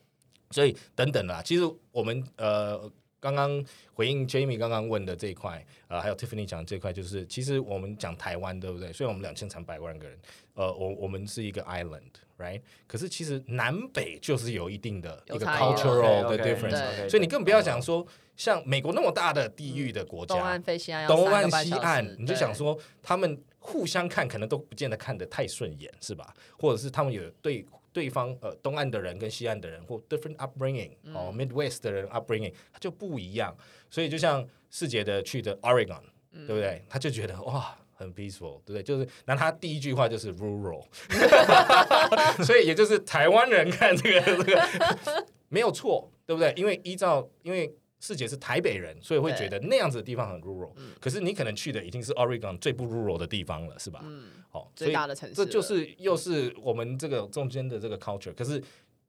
[0.50, 2.90] 所以等等啦，其实我们呃
[3.20, 8.94] 刚刚回应 Jamie 刚刚问的这一块，呃，还有 Tiffany 讲的这一块，就是其实我们讲台湾，对不对？
[8.94, 10.18] 虽然我们两千三百万个人，
[10.54, 12.62] 呃，我我们是一个 island，right？
[12.86, 18.06] 可是其实南北就是有一定的一个 cultural 的 difference，所以你更不要讲说
[18.38, 23.42] 像美国那么大的地域的国家，东岸西岸，东岸西岸，你就想说他们。
[23.66, 26.34] 互相看可能都不见得看得太顺眼，是吧？
[26.60, 33.56] 或者是他们有对对方呃东岸的人跟西岸的人或 different upbringing、嗯、哦 Midwest 的人 upbringing 他就不一样，
[33.90, 36.02] 所以就像世杰的去的 Oregon，、
[36.32, 36.84] 嗯、对不对？
[36.90, 38.84] 他就觉得哇很 peaceful，对不对？
[38.84, 40.84] 就是那他第一句话就是 rural，
[42.44, 46.54] 所以也就是台湾人看这个这个没有错，对不对？
[46.58, 47.74] 因为依照因为。
[48.04, 50.74] 世杰是台北人，所以会觉得那样子的地方很 rural。
[51.00, 54.02] 可是你可能去的已经是 Oregon 最不 rural 的地方了，是吧？
[54.04, 58.34] 嗯，好，最大的城市，这就是又是我们这个中间的这个 culture。
[58.36, 58.62] 可是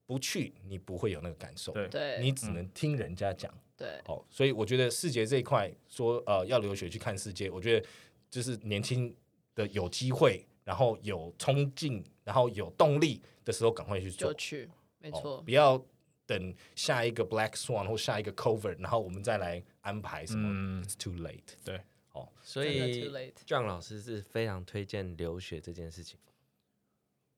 [0.07, 1.73] 不去，你不会有那个感受。
[1.91, 3.53] 对，你只能听人家讲。
[3.77, 7.85] 对，好，所以我觉得世杰这一块说呃要留学去看世界，我觉得
[8.31, 9.13] 就是年轻
[9.57, 14.33] 的有机会，然后有冲劲，然后有动力的时候，赶快去做。
[14.33, 14.71] 就去，
[15.01, 15.85] 没错，不要。
[16.27, 20.49] 等下一个 Black Swan 或下一个 Cover，然后我们再来安排什么。
[20.51, 21.55] 嗯、It's too late。
[21.65, 21.81] 对，
[22.13, 23.11] 哦，所以
[23.47, 26.19] John 老师是非常推荐留学这件事情。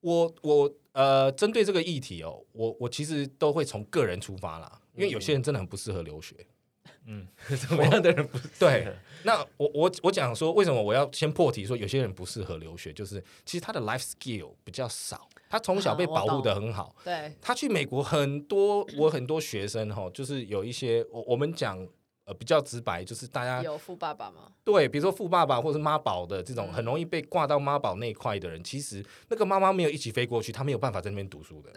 [0.01, 6.35] 我我呃，针对这个议题哦，我我其实都会从个人出发啦，因为有些人真的很不适合留学。
[7.05, 8.49] 嗯， 什么样的人不适合？
[8.59, 15.27] 对，那我我我讲说，为什么我要先破题说有些人不适合留学，就是其实他的 life skill 比较少。
[15.49, 17.33] 他从小被保护的很好，对。
[17.41, 21.77] 他去美国很多， 我很多学生哈，就是有一些我我们讲
[22.25, 24.51] 呃比较直白，就是大家有富爸爸吗？
[24.63, 31.71] 对，比如说富爸爸或是妈宝的这种，很容易被挂到妈宝那一块的人，其实那个妈妈没有一起飞过去，他没有办法在那边读书的，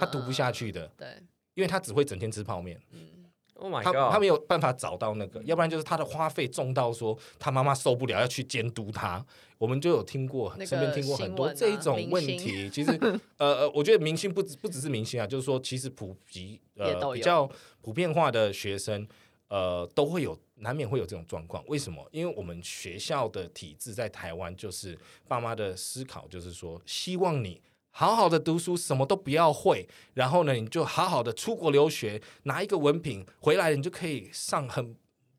[0.00, 1.08] 他读不下去的，对，
[1.54, 3.21] 因为他只会整天吃泡面，嗯。
[3.54, 9.24] Oh my 他他没有办法找到那个，要不然就是他的花费重到说他妈妈受不了要去监督他。
[9.58, 12.68] 我们就有听过，身边听过很多这一种问题。
[12.68, 12.90] 其实，
[13.38, 17.48] 呃呃，我觉得明星不只不只是明星啊，就是说其实普及呃比较
[17.80, 19.06] 普遍化的学生，
[19.46, 21.62] 呃都会有难免会有这种状况。
[21.68, 22.04] 为什么？
[22.10, 24.98] 因为我们学校的体制在台湾，就是
[25.28, 27.62] 爸妈的思考就是说，希望你。
[27.92, 34.96] 好好的读书，什么都不要会，然后呢，你就好好的出国留学，拿一个文凭回来，你就可以上很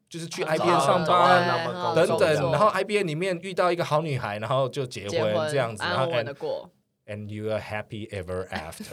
[0.08, 6.06] 就是去哦 IBM 上班等等，然后 IBM 里面遇到一个好女孩，然后就结结婚婚这样子，然后
[7.06, 8.86] and you are happy ever after，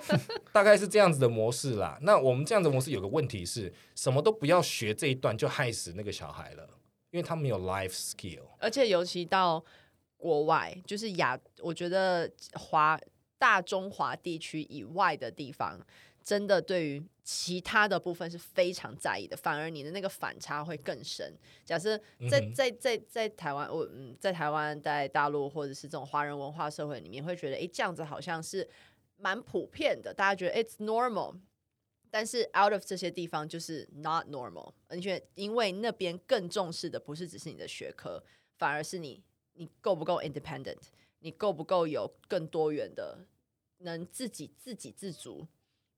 [0.50, 1.96] 大概是这样子的模式啦。
[2.00, 6.66] 那我们这样子的模式有个问题是什么都不要学这一段，就害死那个小孩了，
[7.10, 8.40] 因为他没有 life skill。
[8.58, 9.62] 而且尤其到
[10.22, 12.96] 国外，就是亚，我觉得华
[13.38, 15.76] 大中华地区以外的地方，
[16.22, 21.36] 真的对于其他的部分是非常在意的，反而你的那个反差会更深。
[21.64, 21.98] 假设
[22.30, 28.68] 在在在在台湾，我嗯，在台湾，在大陆或者是这种华人文化社会里面，会觉得，诶，这样子好像是
[29.16, 31.34] 蛮普遍的，大家觉得 it's normal。
[32.12, 38.22] 但是 out of 这些地方就是 not normal，而且因为那边更重视的不是只是你的学科，
[38.58, 39.20] 反而是你
[39.62, 40.82] 你够不够 independent，
[41.20, 43.26] 你够不够有更多元的，
[43.78, 45.46] 能自己自给自足。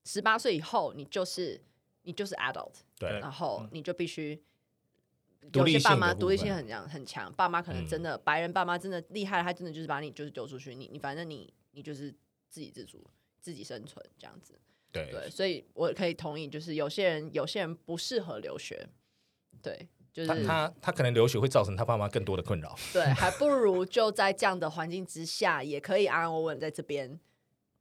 [0.04, 1.58] 十八岁以后，你就是
[2.02, 4.42] 你就是 adult，对然后你就必须。
[5.52, 12.10] 有些爸妈独立性很强很强，爸妈可能真的、白人爸妈真的厉害，他真的就是把你就是丢出去，你你反正你你就是
[12.48, 13.06] 自给自足，
[13.40, 14.58] 自己生存这样子。
[14.90, 18.88] 对对，所以我可以同意，就是有些人有些人不适合留学，
[19.60, 22.74] 对，就是他他他可能流血会造成他爸妈更多的困扰。
[22.94, 27.18] 对，还不如就在这样的环境之下，也可以安安稳稳在这边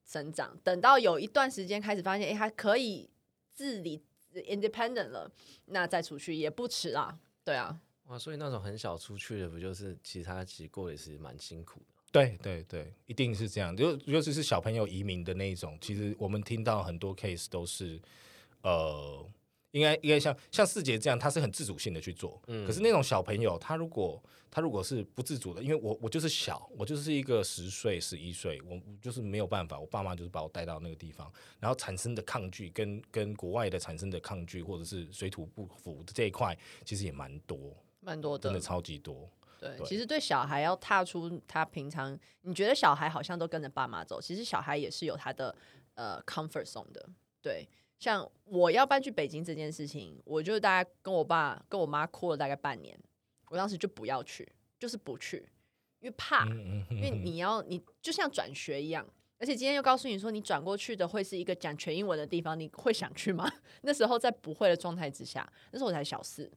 [0.04, 0.58] 生长。
[0.64, 3.08] 等到有一段时间开始发现，哎，还可以
[3.54, 4.02] 自理
[4.34, 5.32] independent 了，
[5.68, 7.20] 那再出去也不迟啦。
[7.44, 11.86] 对啊，哇，所以那种很小出去的，不就是其实他其实过得也是蛮辛苦的。
[12.12, 13.76] 对对对，一定是这样。
[13.76, 18.00] 就尤其是小朋友移民的那一种，其实我们听到很多 case 都是，
[18.62, 19.26] 呃，
[19.74, 22.42] 应该应该像像四杰这样，他是很自主性的去做。
[22.48, 36.56] 嗯可是那种小朋友，他如果他如果是不自主的，因为我我就是小，我就是一个十岁十一岁，我就是没有办法，我爸妈就是把我带到那个地方，然后产生的抗拒跟跟国外的产生的抗拒，或者是水土不服的这一块，
[36.86, 38.60] 其实也蛮多，蛮多的真的。
[38.60, 39.28] 超级多。
[39.60, 45.56] 对，对其实对小孩要踏出他平常，你觉得小孩好像都跟着爸妈走，其实小孩也是有他的
[45.96, 47.10] 呃 comfort zone 的。
[47.42, 47.68] 对，
[48.04, 53.00] 像我要搬去北京这件事情，我就大概跟我爸跟我妈哭了大概半年，
[53.50, 54.46] 我当时就不要去，
[54.78, 55.38] 就是不去，
[56.02, 56.46] 因为怕，
[56.90, 59.08] 因为你要你就像转学一样。
[59.40, 63.50] 而且今天又告诉你说，你转过去的会是一个讲全英文的地方，你会想去吗？
[63.84, 66.52] 那时候在不会的状态之下，那时候我才小四，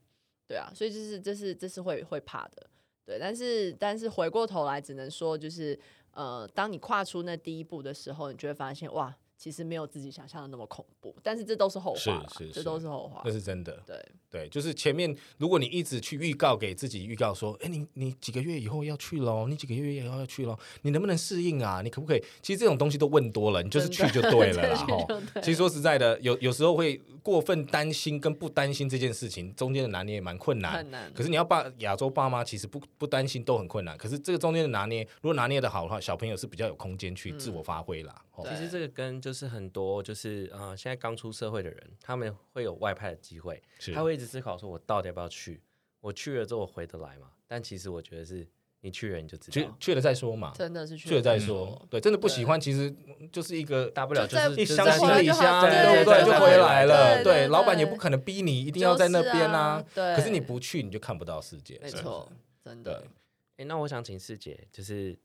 [0.48, 2.68] 对啊，所以就是这是这是会会怕的。
[3.04, 5.78] 对，但是但是回过头来，只能说就是
[6.10, 11.14] 呃，当你跨出那第一步的时候，你就会发现哇，其实没有自己想象的那么恐怖。
[11.22, 13.30] 但是这都是后话是是是都是后话那。
[13.30, 13.82] 是真的。
[13.86, 21.82] 对，对，就是前面如果你一直去预告给自己预告说，哎，你你几个月以后要去喽，你几个月以后要去喽，你能不能适应啊？
[21.82, 22.24] 你可不可以？
[22.42, 24.76] 其实这种东西都问多了，你就是去就对了啦。
[24.86, 30.72] 真的吼去就对其实说实在的，有有时候会过分担心跟不担心这件事情中间的拿捏也蛮困难。
[30.72, 31.12] 很难。
[31.12, 38.14] 可是你要爸亚洲爸妈其实不不担心都很困难，可是这个中间的拿捏，如果拿捏的好的话，小朋友是比较有空间去自我发挥啦。
[38.44, 45.62] 其实这个跟就是很多就是呃现在刚出社会的人，他们会有外派的机会，是他会一直思考说，我到底要不要去？
[46.00, 47.30] 我去了之后我回得来吗？
[47.46, 48.46] 但其实我觉得是
[48.80, 51.86] 你去了你就知道，去去了再说嘛，真的是去去了再了说。
[51.90, 52.94] 对，真的不喜欢，其实
[53.32, 56.20] 就是一个大不了就是一箱行李箱，对对不对？
[56.20, 57.14] 对对就回来了。
[57.16, 59.84] 对对对老板也不可能逼你一定要在那边啊。
[59.94, 61.74] 对，可是你不去，你就看不到世界。
[61.76, 62.30] 是没错，
[62.62, 63.08] 真的对。
[63.56, 65.16] 哎，那我想请师姐，就是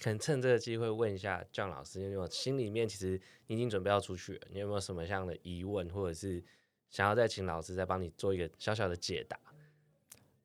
[0.00, 6.42] 可能趁这个机会问一下 John 老师，因为我心里面其实你已经准备要出去了，你有没有什么样的疑问，或者是
[6.90, 9.38] 想要再请老师再帮你做一个小小的解答？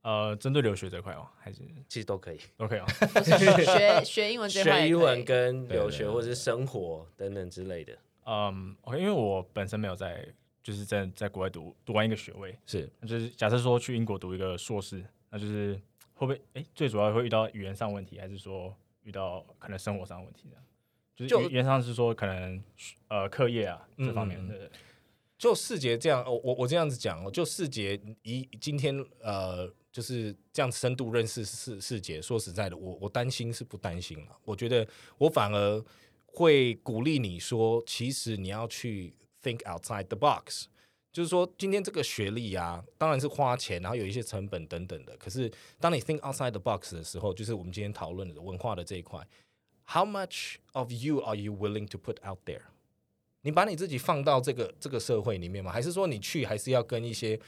[0.03, 2.85] 呃，针对留学这块哦，还是其实都可以，OK 哦。
[3.65, 7.97] 学学英文学英文跟留学或者是生活等等之类的。
[8.25, 10.25] 嗯，OK，因为我本身没有在，
[10.63, 15.73] 就是在在国外读读完一个学位，是就是假设说去英国读一个硕士，那就是
[16.13, 18.73] 会不会哎，最主要会遇到语言上问题，还是说
[19.07, 20.57] 遇到可能生活上问题呢？
[21.15, 22.61] 就是就语言上是说可能
[23.07, 24.71] 呃课业啊这方面嗯嗯嗯的，
[25.37, 32.21] 就世杰这样，我我我这样子讲哦，就世杰一今天呃就是这样深度认识世世杰。
[32.21, 34.37] 说实在的，我我担心是不担心了。
[34.43, 34.85] 我觉得
[35.17, 35.83] 我反而
[36.25, 40.67] 会鼓励你说，其实你要去 think outside the box。
[41.17, 45.17] 就是说，今天这个学历啊，当然是花钱，然后有一些成本等等的。
[45.17, 49.27] 可是，当你 think outside the box 的时候，就是我们今天讨论的文化的这一块
[49.87, 52.61] ，How much of you are you willing to put out there？
[53.41, 55.71] 你把你自己放到这个这个社会里面吗？
[55.71, 57.39] 还是说你去还是要跟一些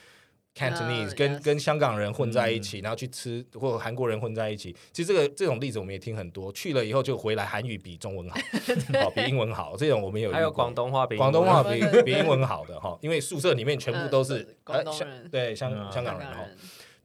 [0.60, 4.76] Cantonese，、嗯跟 yes 跟香港人混在一起，然后去吃，或者韩国人混在一起。
[4.92, 8.38] 其实这个这种例子我们也听很多，去了以后就回来韩语比中文好，
[9.02, 9.78] 好，比英文好。
[9.78, 16.44] 这种我们有还有广东话比广东话比 比英文好的哈，因为宿舍里面全部都是嗯广东香人对香嗯香港人哈。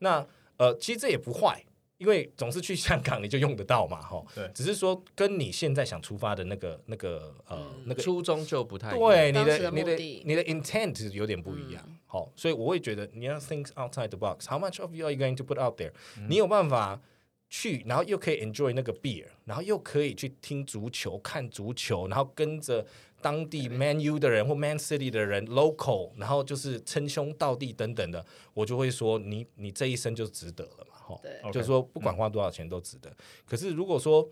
[0.00, 0.26] 那
[0.56, 1.62] 呃，其实这也不坏，
[2.04, 4.22] 因为总是去香港你就用得到嘛哈。
[4.34, 14.46] 对只是说跟你现在想出发的那个那个呃嗯那个初衷就不太一样对你的的你的你的 intent 有点不一样，嗯好、所以我会觉得你要 think outside the box。
[14.48, 15.90] How much of you are you going to put out there？、
[16.28, 17.00] 你嗯有办法
[17.48, 22.86] 去，然后又可以 enjoy 那个 beer，然后又可以去听足球、看足球，然后跟着
[23.20, 33.14] 当地 Man U 的人或 Man City 的人 local，然后就是称兄道弟等等的，我就会说你你这一生就值得了嘛，哈、对就是说不管花多少钱都值得。
[33.44, 34.28] 可是如果说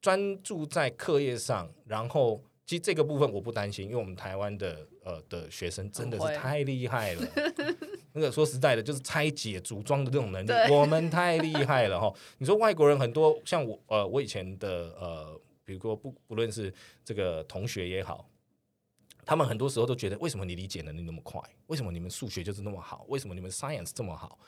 [0.00, 7.26] 专注在课业上，然后其实这个部分我不担心，因为我们台湾的呃的学生真的是太厉害了。
[8.12, 12.12] 那个说实在的，就是拆解组装的这种能力，我们太厉害了哈。
[12.38, 16.72] 你说外国人很多，像我呃我以前的呃，比如说不不论是
[17.04, 18.28] 这个同学也好。
[19.26, 21.40] 他们很多时候都觉得，为什么你理解能力那么快？
[21.68, 23.06] 为什么你们数学就是那么好？
[23.08, 24.38] 为什么你们 science 这么好？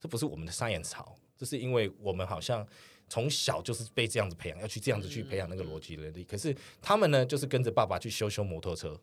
[0.00, 2.66] 这不是我们的 science 好，这是因为我们好像
[3.08, 6.24] 从小就是被这样子培养，要去这样子去培养那个逻辑能力。
[6.24, 9.00] 可是他们呢，就是跟着爸爸去修修摩托车，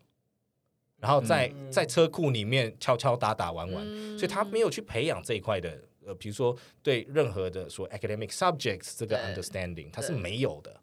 [1.00, 5.82] 然后在、在车库里面敲敲打打玩玩，嗯所以他没有去培养这一块的。
[6.06, 10.80] 呃，比如说对任何的说 academic subjects 这个 understanding，他是没有的。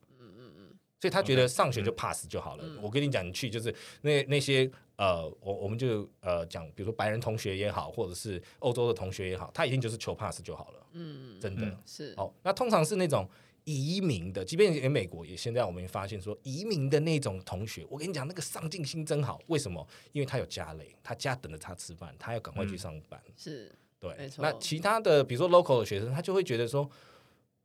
[1.02, 2.64] 所以他觉得上学就 pass 就好了。
[2.80, 10.86] 我跟你讲，你去就是那那些呃，我我们就呃讲，比如说白人同学也好，或者是欧洲的同学也好，他一定就是求 pass 就好了。
[10.92, 11.66] 嗯，真的。
[11.66, 13.28] 嗯是好，那通常是那种
[13.64, 19.40] 移民的，即便在美国也现在我们也发现说，移民的那种同学，我跟你讲，那个上进心真好。
[19.48, 19.84] 为什么？
[20.12, 23.20] 因为他有家累，他家等着他吃饭，他要赶快去上班。
[23.36, 26.88] 是，对没，错那其他的比如说 local 的学生，他就会觉得说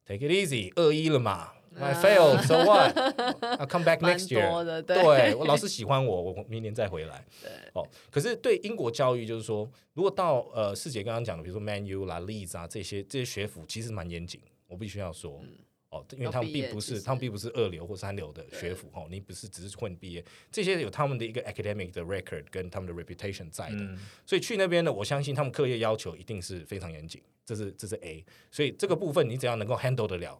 [0.08, 1.54] ，take it easy，二一了嘛。
[1.80, 2.96] I failed, so what?
[3.60, 4.64] I'll come back next year.
[4.64, 7.26] 的，对对我老师喜欢我，我明年再回来。
[7.42, 15.42] 对，哦，可是对英国教育就是说，如果到呃世姐刚刚讲的，比如说 Man U 啦、Leeds 啊这些这些学府，其实蛮严谨，我必须要说。
[15.90, 20.22] 哦，因为他们并不是，他们并不是二流或三流的学府哦，你不是只是混毕业，
[20.52, 30.38] 这些有他们的一个 academic 的 record 跟他们的 reputation 在的，嗯所以去那边呢，我相信他们课业要求一定是非常严谨，这是这是 A，所以这个部分你只要能够 handle 得了，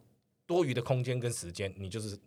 [0.48, 2.18] 多余的空间跟时间，你就是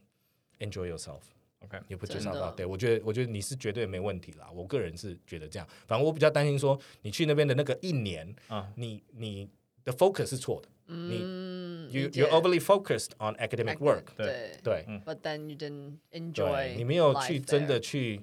[0.59, 1.19] enjoy yourself。
[1.63, 4.49] OK，也不介绍到，对我觉得，我觉得你是绝对没问题啦。
[4.53, 9.49] 我个人是觉得这样，反正我比较担心说，你去那边的那个一年，啊你你
[9.83, 18.21] 的 focus 是错的，嗯你 you you're overly focused on academic work，对对，But then you didn't enjoy，你没有去真的 there 去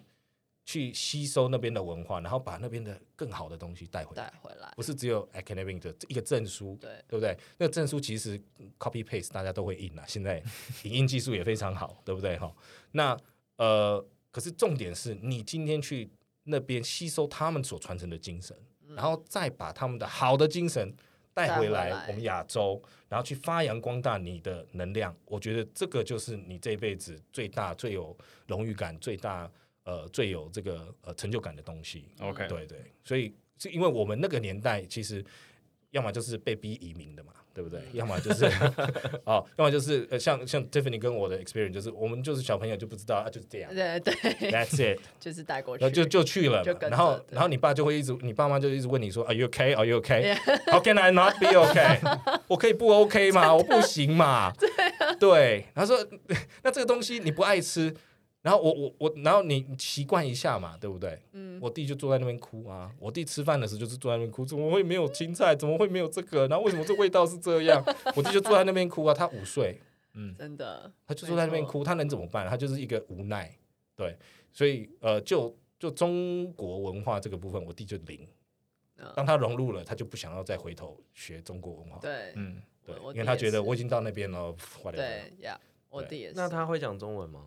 [0.69, 7.35] 去吸收那边的文化，然后把那边的更好的东西带回来带，回来，不是只有 academic 的一个证书，对，对不对？
[7.57, 8.39] 那个证书其实
[8.79, 10.43] copy paste 大家都会印啊，现在
[10.83, 12.37] 影印技术也非常好，对不对？
[12.37, 12.55] 哈，
[12.91, 13.17] 那
[13.57, 16.11] 呃，可是重点是你今天去
[16.43, 18.55] 那边吸收他们所传承的精神，
[18.89, 20.95] 然后再把他们的好的精神
[21.33, 25.17] 带回来来我们亚洲，然后去发扬光大你的能量。
[25.25, 28.15] 我觉得这个就是你这辈子最大、最有
[28.47, 29.51] 荣誉感、最大
[29.89, 32.05] 呃最有这个呃成就感的东西。
[32.21, 35.25] OK，对对，所以是因为我们那个年代，其实
[35.93, 37.81] 要么就是被逼移民的嘛，对不对？
[37.95, 38.45] 要么就是
[39.25, 44.15] 哦，要么就是呃，像像 Tiffany 跟我的 experience，就是我们就是小朋友就不知道啊，就是这样对对
[44.53, 49.75] ，，That's it， 就是带过去，然后就就去了，就然后然后你爸就会一直，你爸妈就一直问你说，Are you okay?
[49.75, 50.35] Are you okay?
[50.71, 51.99] How can I not be okay?
[52.47, 53.55] 我可以不 OK 吗？
[53.57, 54.53] 我不行嘛？
[55.19, 56.07] 对，然后说
[56.63, 57.95] 那这个东西你不爱吃。
[58.43, 61.21] 然后我我我，然后你习惯一下嘛，对不对？
[61.33, 62.91] 嗯，我弟就坐在那边哭啊。
[63.01, 65.55] 我弟吃饭的时候就是坐在那边哭，怎么会没有青菜？
[65.57, 66.47] 怎么会没有这个？
[66.49, 67.85] 然后为什么这味道是这样？
[68.15, 69.13] 我弟就坐在那边哭啊。
[69.13, 69.81] 他五岁，
[70.15, 72.49] 嗯真的，他就坐在那边哭，他能怎么办？
[72.49, 73.53] 他就是一个无奈。
[73.97, 74.17] 对，
[74.53, 78.21] 所以呃，就就中国文化这个部分，我弟就零。
[78.23, 78.29] 嗯
[79.15, 81.99] 当他融入了，他就不想要再回头学中国文化。
[82.01, 84.53] 对嗯，对，因为他觉得我已经到那边了。
[84.93, 85.57] 对呀，
[85.89, 87.47] 我弟也是，那他会讲中文吗？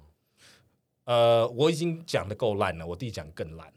[1.05, 3.71] 呃，我已经讲的够烂了，我弟讲更烂，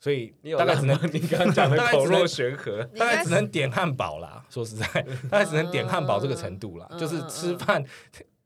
[0.00, 2.82] 所以大概只能你刚刚讲的 大概只能口若悬河。
[2.96, 4.44] 大概只能点汉堡啦。
[4.48, 4.86] 说实在，
[5.30, 7.84] 大概只能点汉堡这个程度啦，嗯就是吃饭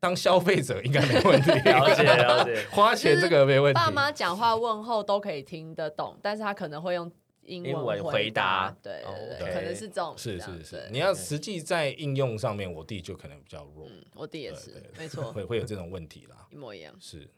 [0.00, 1.50] 当消费者应该没问题。
[1.50, 3.78] 了 解了解，花钱这个没问题。
[3.80, 7.10] 爸妈讲话问候都可以听得懂，但是他可能会用
[7.42, 9.02] 英英文回回答对
[9.38, 16.46] 可能是这种是是是你要实际在应用上面，我弟就可能比较弱，嗯，我弟也是没错，会会有这种问题啦。
[16.50, 16.94] 一模一样。
[17.00, 17.28] 是，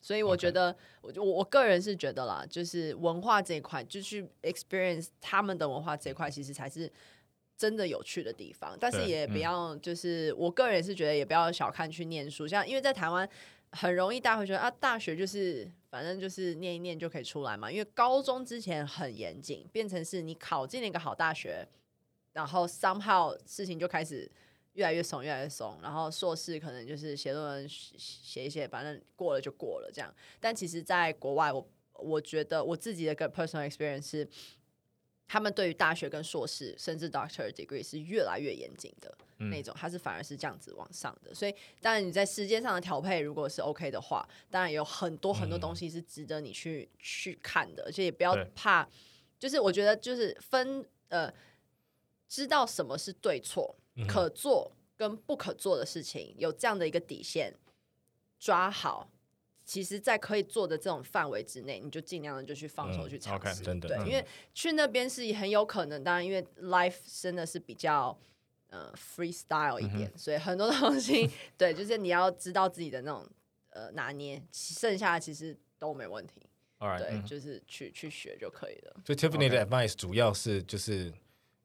[0.00, 6.90] 所以我觉得，我我我个人是觉得啦，就是文化这一块，就去 experience 他们的文化这一块，其实才是
[7.56, 8.76] 真的有趣的地方。
[8.78, 12.46] 但是也不要，就是我个人也是觉得，也不要小看去念书。
[12.46, 13.28] 像因为在台湾，
[13.72, 17.70] 很容易大家会觉得啊，大学就是反正就是念一念就可以出来嘛。
[17.70, 21.66] 因为高中之前很严谨，变成是你考进了一个好大学，
[22.32, 24.30] 然后 somehow 事情就开始。
[24.78, 25.76] 越来越松，越来越松。
[25.82, 30.14] 然后硕士可能就是写论文写一写，反正过了就过了这样。
[30.38, 34.28] 但其实，在国外，我我觉得我自己的个 personal experience 是，
[35.26, 39.12] 他们对于大学跟硕士甚至 doctor degree 是越来越严谨的
[39.50, 41.34] 那种，它是反而是这样子往上的。
[41.34, 48.88] 所以，当然你在时间上的调配如果是 OK 的话，当然有很多很多东西是值得你去去看的，而且也不要怕。
[49.40, 51.32] 就是我觉得就是分呃，
[52.28, 53.74] 知道什么是对错。
[54.06, 57.54] 可做跟不可做的事情，有这样的一个底线
[58.38, 59.10] 抓好，
[59.64, 63.62] 其实，在可以做的这种范围之内，你就尽量的就去放手去尝试。
[63.62, 64.24] 真的，对，因为
[64.54, 68.16] 去那边是很有可能，当然，因为 life 真的是比较
[68.68, 71.28] 呃 freestyle 一点，所以很多东西，
[71.58, 73.26] 对，就是你要知道自己的那种
[73.70, 76.34] 呃拿捏，剩下的其实都没问题。
[76.78, 78.96] 对，就是去去学就可以了。
[79.04, 81.12] 所以 Tiffany 的 advice 主要是就是。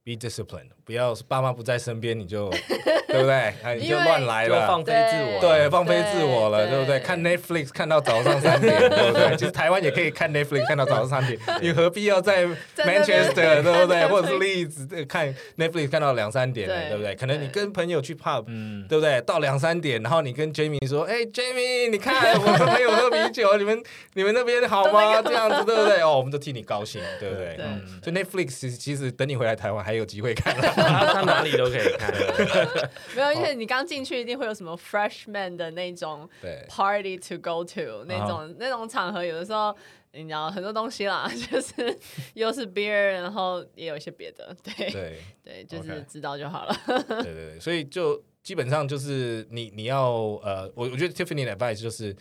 [0.05, 2.49] Be disciplined，不要爸妈不在身边你就
[3.07, 3.53] 对不对？
[3.79, 6.99] 你就乱来了，放飞自我，对，放飞自我了，对不对？
[6.99, 9.33] 看 Netflix 看到早上三点，对不对？
[9.37, 12.45] 其 实台湾也可以看 Netflix 看到早上三点，你何必要在
[12.75, 14.05] Manchester 对不对？
[14.07, 17.15] 或者是 Leeds 看 Netflix 看到两三点，对不对？
[17.15, 18.43] 可能你跟朋友去 pub，
[18.89, 19.21] 对不对？
[19.21, 23.81] 到两三点，然后你跟 Jamie 说：“哎，Jamie，你看我跟朋友喝啤酒，你们
[24.15, 25.21] 你们那边好吗？
[25.21, 26.01] 这样子对不对？
[26.01, 27.57] 哦，我们都替你高兴，对不对？
[28.03, 29.92] 所以 Netflix 其实等你回来台湾还。
[29.93, 30.63] 没有机会看了，
[31.13, 32.11] 他哪里都可以看。
[33.15, 36.27] 没有，因为你刚进去一定会有什么 freshman 的那种
[36.67, 39.75] party to go to 那种那种场合，有的时候
[40.13, 41.95] 你知道很多东西啦， 就是
[42.33, 44.89] 又是 beer，然后也有一些别的，对。
[44.89, 45.19] 对。
[45.43, 46.75] 对，就是知道就好了。
[46.87, 50.13] 对对对，所以就基本上就是你你要
[50.43, 52.15] 呃，我我觉得 Tiffany 的 advice 就是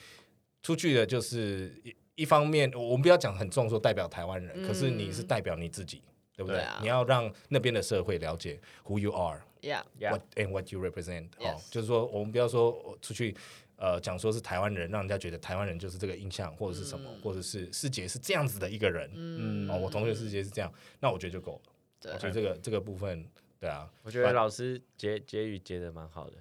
[0.62, 6.02] 出去的，就是一一方面，我们不要讲很重说代表台湾人，可是你是代表你自己。
[6.46, 6.66] 对不对？
[6.80, 11.28] 你要让那边的社会了解 who you are，yeah，what and what you represent。
[11.38, 13.36] 哦，就是说，我们不要说出去，
[13.76, 19.10] 呃，讲说是台湾人，让人家觉得台湾人就是这个印象，或者是什么，或者是世杰是这样子的一个人。
[19.14, 21.72] 嗯，哦，我同学世杰是这样，那我觉得就够了。
[22.00, 23.24] 对，所以这个这个部分，
[23.58, 26.36] 对啊，我觉得老师结结语结的蛮好的。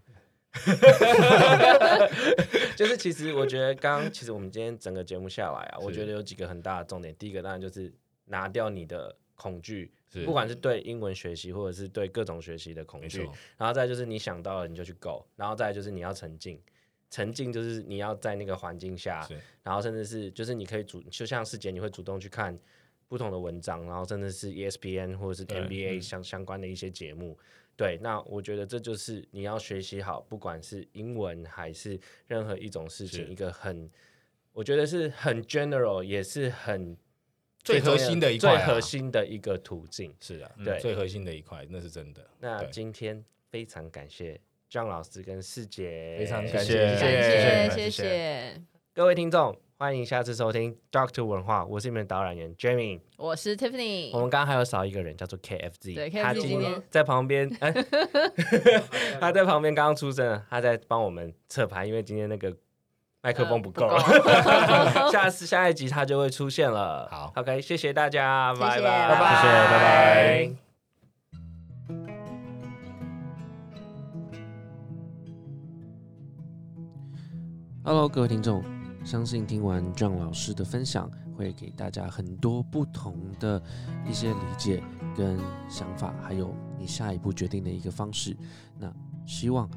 [2.75, 7.15] 就是其实我觉得刚刚其实我们今天整个节目下来啊，我觉得有几个很大的重点。
[7.15, 7.93] 第一个当然就是
[8.25, 9.15] 拿掉你的。
[9.41, 9.91] 恐惧，
[10.23, 13.27] 不管是对英文学习，或者是对各种学习的恐惧，
[13.57, 16.61] 然后再就是你想到了你就去 go，然后再就是你要沉浸，
[17.09, 19.27] 沉浸就是你要在那个环境下，
[19.63, 22.55] 然后甚至是就是你可以主，就像世杰，你会主动去看
[23.07, 27.35] 不同的文章，然后甚至是 ESPN 或者是 NBA 相相关的一些节目，
[27.75, 33.89] 对，那我觉得这就是你要学习好，不管是英文还是任何一种事情，一个很，
[34.53, 36.95] 我觉得是很 general，也是很。
[37.63, 40.13] 最核心的一块，最核心的一个途径。
[40.19, 42.25] 是啊，对，最核心的一块，那是真的。
[42.39, 44.39] 那今天非常感谢
[44.69, 48.61] John 老师跟世杰，非常感谢，谢谢，谢谢
[48.93, 57.49] 各位听众，欢迎下次收听 Doctor 文化，我是你们的导览员 Jamie，我是 Tiffany，我们刚刚还有少一个人叫做 KFZ，对，KFZ 今天在旁边，
[59.19, 62.55] 他在旁边刚刚出生了，他在帮我们测牌，因为今天那个。
[63.23, 63.87] 麦克风不够
[65.13, 67.07] 下次下一集它就会出现了。
[67.11, 70.55] 好，OK，谢谢大家，拜拜，拜拜，谢谢，拜拜。
[77.83, 78.63] Hello，各位听众，
[79.03, 81.07] 相信听完 John 老师的分享，
[81.37, 83.61] 会给大家很多不同的
[84.03, 84.81] 一些理解
[85.15, 85.37] 跟
[85.69, 88.35] 想法，还有你下一步决定的一个方式。
[88.79, 88.91] 那
[89.27, 89.69] 希望。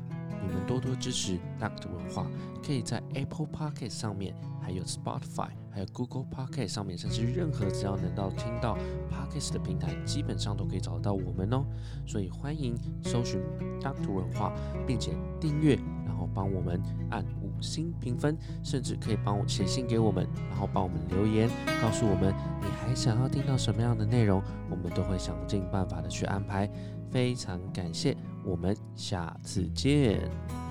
[0.46, 2.26] 你们多多支持 DUCT 文化，
[2.64, 8.76] 可以在 Apple Podcast 上面，还有 Spotify，还有 Google Podcast 上面，甚至任何只要能到听到
[9.10, 11.64] Podcast 的平台，基本上都可以找到我们哦。
[12.06, 13.40] 所以欢迎搜寻
[13.80, 14.52] DUCT 文化，
[14.86, 15.76] 并且订阅，
[16.06, 16.80] 然后帮我们
[17.10, 21.48] 按五星评分，甚至可以帮我写信给我们，然后帮我们留言，
[21.80, 26.70] 告诉我们你还想要听到什么样的内容，我们都会想尽办法的去安排。
[27.14, 28.16] 非常感谢。
[28.44, 30.63] 我们下次见。